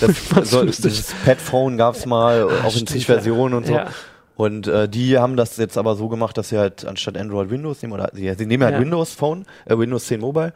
[0.00, 3.74] das, so, dieses Padphone gab es mal, auch in zig Versionen und so.
[3.74, 3.88] Ja.
[4.36, 7.80] Und äh, die haben das jetzt aber so gemacht, dass sie halt anstatt Android Windows
[7.82, 8.80] nehmen, oder sie, sie nehmen halt Ja.
[8.80, 10.52] Windows Phone, äh, Windows 10 Mobile.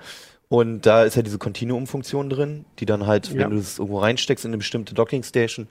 [0.48, 3.48] Und da ist ja diese Continuum-Funktion drin, die dann halt, wenn Ja.
[3.48, 5.68] du es irgendwo reinsteckst in eine bestimmte Docking-Station,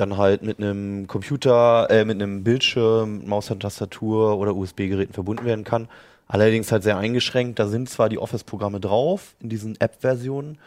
[0.00, 5.44] dann halt mit einem Computer, äh, mit einem Bildschirm, Maus und Tastatur oder USB-Geräten verbunden
[5.44, 5.88] werden kann.
[6.26, 7.58] Allerdings halt sehr eingeschränkt.
[7.58, 10.58] Da sind zwar die Office-Programme drauf, in diesen App-Versionen,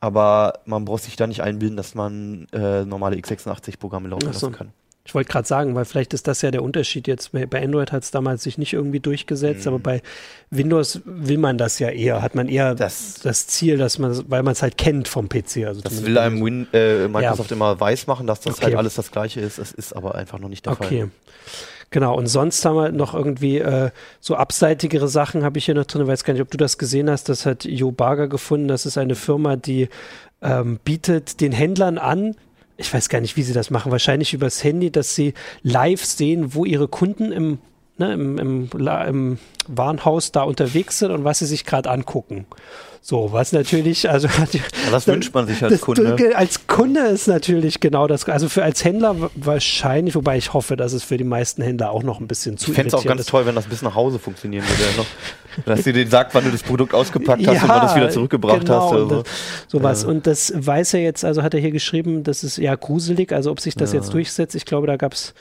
[0.00, 4.46] aber man braucht sich da nicht einbilden, dass man äh, normale x86-Programme laufen so.
[4.46, 4.72] lassen kann.
[5.06, 7.32] Ich wollte gerade sagen, weil vielleicht ist das ja der Unterschied jetzt.
[7.32, 10.00] Bei Android hat es damals sich nicht irgendwie durchgesetzt, aber bei
[10.50, 12.22] Windows will man das ja eher.
[12.22, 15.66] Hat man eher das, Das- Ziel, dass man, weil man es halt kennt vom PC.
[15.66, 16.42] Also Das will einem.
[16.42, 18.64] Win äh, Microsoft immer weiß machen, dass das Okay.
[18.66, 19.58] halt alles das gleiche ist.
[19.58, 21.00] Es ist aber einfach noch nicht der Okay.
[21.00, 21.10] Fall.
[21.90, 23.90] Genau, und sonst haben wir noch irgendwie äh,
[24.20, 26.00] so abseitigere Sachen, habe ich hier noch drin.
[26.02, 27.28] Ich weiß gar nicht, ob du das gesehen hast.
[27.28, 28.68] Das hat Jo Barger gefunden.
[28.68, 29.88] Das ist eine Firma, die
[30.42, 32.34] ähm, bietet den Händlern an,
[32.76, 36.54] ich weiß gar nicht, wie sie das machen, wahrscheinlich übers Handy, dass sie live sehen,
[36.54, 37.58] wo ihre Kunden im,
[37.98, 42.46] ne, im, im, im Warenhaus da unterwegs sind und was sie sich gerade angucken.
[43.06, 44.28] So, was natürlich, also
[44.90, 46.34] das wünscht man sich als Kunde.
[46.34, 50.94] Als Kunde ist natürlich genau das, also für als Händler wahrscheinlich, wobei ich hoffe, dass
[50.94, 53.26] es für die meisten Händler auch noch ein bisschen zu Ich fände es auch ganz
[53.26, 54.96] toll, wenn das bis nach Hause funktionieren würde.
[54.96, 57.86] Noch, dass sie dir sagt, wann du das Produkt ausgepackt hast ja, und wann du
[57.88, 59.10] es wieder zurückgebracht genau, hast.
[59.10, 59.24] So.
[59.68, 60.02] sowas.
[60.04, 60.08] Ja.
[60.08, 63.50] Und das weiß er jetzt, also hat er hier geschrieben, das ist ja gruselig, also
[63.50, 63.98] ob sich das ja.
[63.98, 65.34] jetzt durchsetzt, ich glaube, da gab es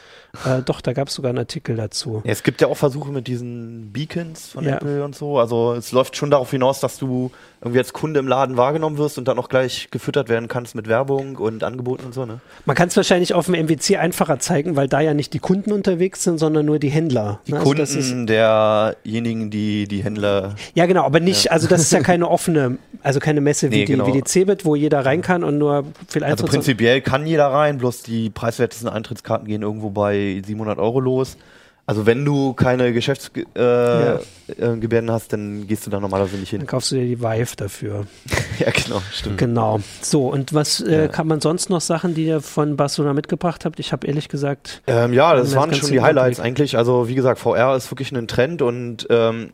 [0.45, 2.21] äh, doch, da gab es sogar einen Artikel dazu.
[2.25, 4.65] Ja, es gibt ja auch Versuche mit diesen Beacons von.
[4.65, 5.37] Apple und so.
[5.37, 7.31] Also es läuft schon darauf hinaus, dass du
[7.63, 10.89] irgendwie als Kunde im Laden wahrgenommen wirst und dann auch gleich gefüttert werden kannst mit
[10.89, 12.25] Werbung und Angeboten und so.
[12.25, 12.41] Ne?
[12.65, 15.71] Man kann es wahrscheinlich auf dem MWC einfacher zeigen, weil da ja nicht die Kunden
[15.71, 17.39] unterwegs sind, sondern nur die Händler.
[17.47, 17.59] Die ne?
[17.59, 20.55] also Kunden derjenigen, die die Händler.
[20.75, 21.51] Ja, genau, aber nicht, ja.
[21.51, 24.07] also das ist ja keine offene, also keine Messe wie, nee, die, genau.
[24.07, 27.77] wie die CeBIT, wo jeder rein kann und nur viel Also prinzipiell kann jeder rein,
[27.77, 31.37] bloß die preiswertesten Eintrittskarten gehen irgendwo bei 700 Euro los.
[31.85, 34.23] Also wenn du keine Geschäftsgebärden
[34.57, 34.99] äh, ja.
[34.99, 36.59] äh, hast, dann gehst du da normalerweise nicht hin.
[36.59, 38.05] Dann kaufst du dir die Vive dafür.
[38.59, 39.37] ja, genau, stimmt.
[39.37, 39.81] Genau.
[40.01, 41.07] So, und was äh, ja.
[41.09, 43.81] kann man sonst noch Sachen, die ihr von Barcelona mitgebracht habt?
[43.81, 44.81] Ich habe ehrlich gesagt...
[44.87, 46.57] Ähm, ja, das waren schon die Highlights Überblick.
[46.57, 46.77] eigentlich.
[46.77, 49.51] Also wie gesagt, VR ist wirklich ein Trend und ähm,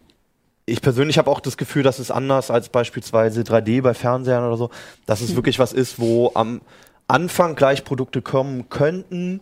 [0.67, 4.57] ich persönlich habe auch das Gefühl, dass es anders als beispielsweise 3D bei Fernsehern oder
[4.57, 4.69] so,
[5.07, 5.37] dass es hm.
[5.37, 6.61] wirklich was ist, wo am
[7.07, 9.41] Anfang gleich Produkte kommen könnten,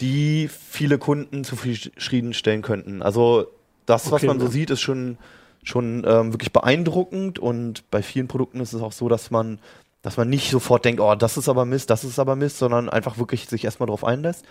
[0.00, 3.02] die viele Kunden zufriedenstellen könnten.
[3.02, 3.46] Also
[3.86, 5.16] das, was man so sieht, ist schon,
[5.62, 9.58] schon ähm, wirklich beeindruckend und bei vielen Produkten ist es auch so, dass man,
[10.02, 12.88] dass man nicht sofort denkt, oh, das ist aber Mist, das ist aber Mist, sondern
[12.88, 14.44] einfach wirklich sich erstmal drauf einlässt.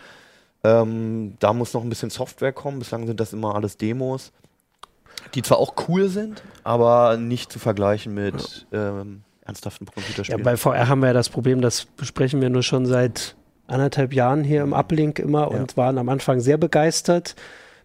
[0.64, 2.80] Ähm, da muss noch ein bisschen Software kommen.
[2.80, 4.32] Bislang sind das immer alles Demos,
[5.36, 9.02] die zwar auch cool sind, aber nicht zu vergleichen mit ja.
[9.02, 10.40] ähm, ernsthaften Computerspielen.
[10.40, 13.36] Ja, bei VR haben wir ja das Problem, das besprechen wir nur schon seit
[13.68, 15.78] anderthalb Jahren hier im Uplink immer und ja.
[15.78, 17.36] waren am Anfang sehr begeistert.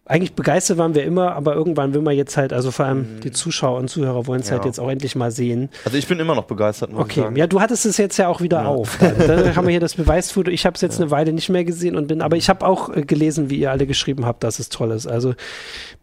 [0.06, 3.20] Eigentlich begeistert waren wir immer, aber irgendwann will man jetzt halt, also vor allem mhm.
[3.20, 4.56] die Zuschauer und Zuhörer wollen es ja.
[4.56, 5.68] halt jetzt auch endlich mal sehen.
[5.84, 6.90] Also ich bin immer noch begeistert.
[6.92, 8.66] Okay, ja, du hattest es jetzt ja auch wieder ja.
[8.66, 8.98] auf.
[8.98, 10.50] Dann, dann haben wir hier das Beweisfoto.
[10.50, 12.88] Ich habe es jetzt eine Weile nicht mehr gesehen und bin, aber ich habe auch
[12.88, 15.06] äh, gelesen, wie ihr alle geschrieben habt, dass es toll ist.
[15.06, 15.34] Also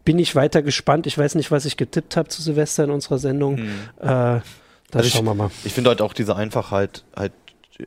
[0.04, 1.06] bin ich weiter gespannt.
[1.06, 3.56] Ich weiß nicht, was ich getippt habe zu Silvester in unserer Sendung.
[3.56, 3.70] Mhm.
[4.00, 4.40] Äh,
[4.90, 5.50] das also schauen wir mal.
[5.64, 7.32] Ich finde halt auch diese Einfachheit halt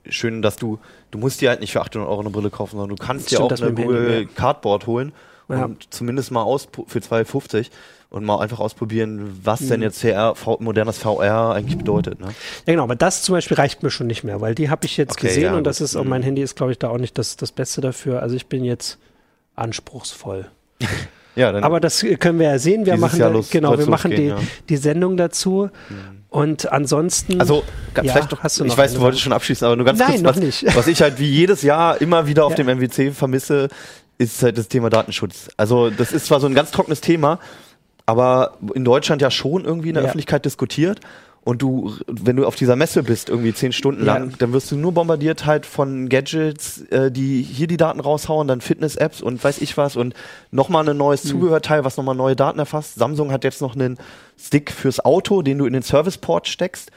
[0.08, 0.80] schön, dass du,
[1.12, 3.42] du musst dir halt nicht für 800 Euro eine Brille kaufen, sondern du kannst dir
[3.42, 5.12] auch eine Google Handy, Cardboard holen
[5.50, 5.66] ja.
[5.66, 7.72] und zumindest mal aus für 250
[8.10, 9.70] und mal einfach ausprobieren, was mhm.
[9.70, 12.20] denn jetzt VR, modernes VR eigentlich bedeutet.
[12.20, 12.28] Ne?
[12.66, 14.98] Ja genau, aber das zum Beispiel reicht mir schon nicht mehr, weil die habe ich
[14.98, 16.10] jetzt okay, gesehen ja, und das ist, mhm.
[16.10, 18.22] mein Handy ist glaube ich da auch nicht das, das Beste dafür.
[18.22, 18.98] Also ich bin jetzt
[19.56, 20.48] anspruchsvoll.
[21.36, 22.86] ja, dann Aber das können wir ja sehen.
[22.86, 24.38] Wir machen, da, genau, wir machen die, ja.
[24.70, 25.70] die Sendung dazu.
[25.90, 26.22] Mhm.
[26.30, 27.40] Und ansonsten.
[27.40, 27.64] Also,
[27.96, 30.00] ja, vielleicht noch, hast du noch ich weiß, du wolltest schon abschließen, aber nur ganz
[30.00, 30.22] Nein, kurz.
[30.22, 30.76] Noch was, nicht.
[30.76, 32.64] was ich halt wie jedes Jahr immer wieder auf ja.
[32.64, 33.68] dem MWC vermisse,
[34.18, 35.50] ist halt das Thema Datenschutz.
[35.58, 37.40] Also, das ist zwar so ein ganz trockenes Thema,
[38.06, 40.04] aber in Deutschland ja schon irgendwie in der.
[40.04, 41.02] Öffentlichkeit diskutiert
[41.44, 44.36] und du, wenn du auf dieser Messe bist, irgendwie zehn Stunden lang, ja.
[44.38, 48.62] dann wirst du nur bombardiert halt von Gadgets, äh, die hier die Daten raushauen, dann
[48.62, 50.14] Fitness-Apps und weiß ich was und
[50.52, 51.30] nochmal ein neues mhm.
[51.30, 52.96] Zubehörteil, was nochmal neue Daten erfasst.
[52.96, 53.98] Samsung hat jetzt noch einen
[54.38, 56.92] Stick fürs Auto, den du in den Serviceport steckst,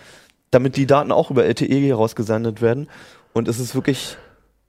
[0.50, 2.88] damit die Daten auch über LTE rausgesendet werden.
[3.32, 4.18] Und es ist wirklich,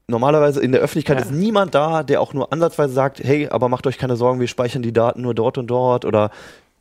[0.07, 1.25] normalerweise in der Öffentlichkeit ja.
[1.25, 4.47] ist niemand da, der auch nur ansatzweise sagt, hey, aber macht euch keine Sorgen, wir
[4.47, 6.31] speichern die Daten nur dort und dort oder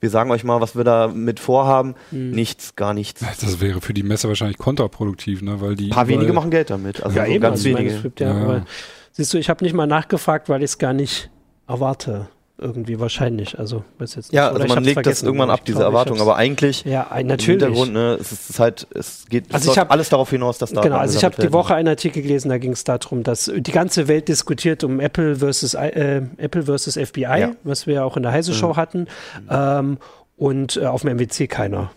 [0.01, 1.95] wir sagen euch mal, was wir da mit vorhaben.
[2.11, 2.31] Mhm.
[2.31, 3.25] Nichts, gar nichts.
[3.41, 5.61] Das wäre für die Messe wahrscheinlich kontraproduktiv, ne?
[5.61, 5.87] Weil die.
[5.87, 7.03] Ein paar wenige machen Geld damit.
[7.03, 7.91] Also ja, so eben, ganz also wenige.
[7.95, 8.65] Meine, ja, ja.
[9.13, 11.31] Siehst du, ich habe nicht mal nachgefragt, weil ich es gar nicht
[11.67, 12.29] erwarte
[12.65, 13.59] irgendwie wahrscheinlich.
[13.59, 14.37] Also weiß jetzt nicht.
[14.37, 16.21] Ja, also man legt das irgendwann ab, diese Erwartung.
[16.21, 17.49] Aber eigentlich ja, natürlich.
[17.49, 20.73] im Hintergrund, ne, es ist halt, es geht also es hab, alles darauf hinaus, dass
[20.73, 20.97] da genau.
[20.97, 24.09] Also ich habe die Woche einen Artikel gelesen, da ging es darum, dass die ganze
[24.09, 27.51] Welt diskutiert um Apple versus äh, Apple versus FBI, ja.
[27.63, 28.77] was wir ja auch in der Heise Show mhm.
[28.77, 29.07] hatten,
[29.51, 29.99] ähm,
[30.37, 31.91] und äh, auf dem MWC keiner.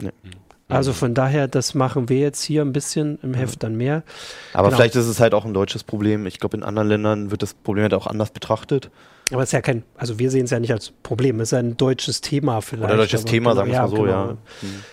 [0.00, 0.10] Ja.
[0.72, 4.02] Also von daher, das machen wir jetzt hier ein bisschen im Heft dann mehr.
[4.52, 4.76] Aber genau.
[4.76, 6.26] vielleicht ist es halt auch ein deutsches Problem.
[6.26, 8.90] Ich glaube, in anderen Ländern wird das Problem halt auch anders betrachtet.
[9.30, 11.58] Aber es ist ja kein, also wir sehen es ja nicht als Problem, es ist
[11.58, 12.92] ein deutsches Thema vielleicht.
[12.92, 14.08] Oder deutsches Thema, sagen wir ja, mal so, genau.
[14.08, 14.28] ja.
[14.60, 14.84] Hm.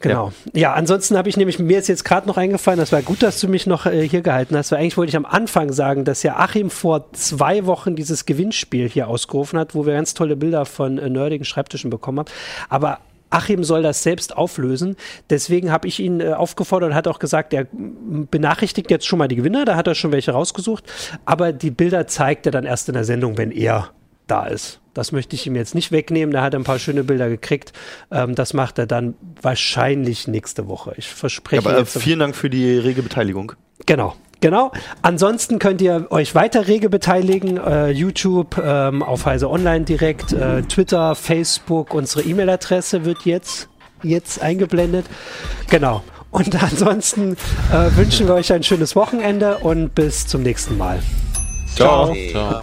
[0.00, 0.32] Genau.
[0.52, 3.22] Ja, ja ansonsten habe ich nämlich, mir ist jetzt gerade noch eingefallen, das war gut,
[3.22, 6.04] dass du mich noch äh, hier gehalten hast, weil eigentlich wollte ich am Anfang sagen,
[6.04, 10.36] dass ja Achim vor zwei Wochen dieses Gewinnspiel hier ausgerufen hat, wo wir ganz tolle
[10.36, 12.28] Bilder von äh, nerdigen Schreibtischen bekommen haben.
[12.68, 13.00] Aber
[13.30, 14.96] Achim soll das selbst auflösen.
[15.30, 19.28] Deswegen habe ich ihn äh, aufgefordert und hat auch gesagt, er benachrichtigt jetzt schon mal
[19.28, 20.84] die Gewinner, da hat er schon welche rausgesucht.
[21.24, 23.90] Aber die Bilder zeigt er dann erst in der Sendung, wenn er
[24.26, 24.80] da ist.
[24.94, 26.32] Das möchte ich ihm jetzt nicht wegnehmen.
[26.32, 27.72] Da hat er ein paar schöne Bilder gekriegt.
[28.10, 30.94] Ähm, das macht er dann wahrscheinlich nächste Woche.
[30.96, 31.62] Ich verspreche.
[31.62, 33.52] Ja, aber, äh, vielen Dank für die rege Beteiligung.
[33.86, 34.16] Genau.
[34.40, 34.72] Genau.
[35.02, 37.56] Ansonsten könnt ihr euch weiter rege beteiligen.
[37.56, 41.92] Äh, YouTube, ähm, auf Heise Online direkt, äh, Twitter, Facebook.
[41.92, 43.68] Unsere E-Mail-Adresse wird jetzt
[44.02, 45.06] jetzt eingeblendet.
[45.70, 46.02] Genau.
[46.30, 47.36] Und ansonsten
[47.72, 51.00] äh, wünschen wir euch ein schönes Wochenende und bis zum nächsten Mal.
[51.74, 52.14] Ciao.
[52.30, 52.62] Ciao.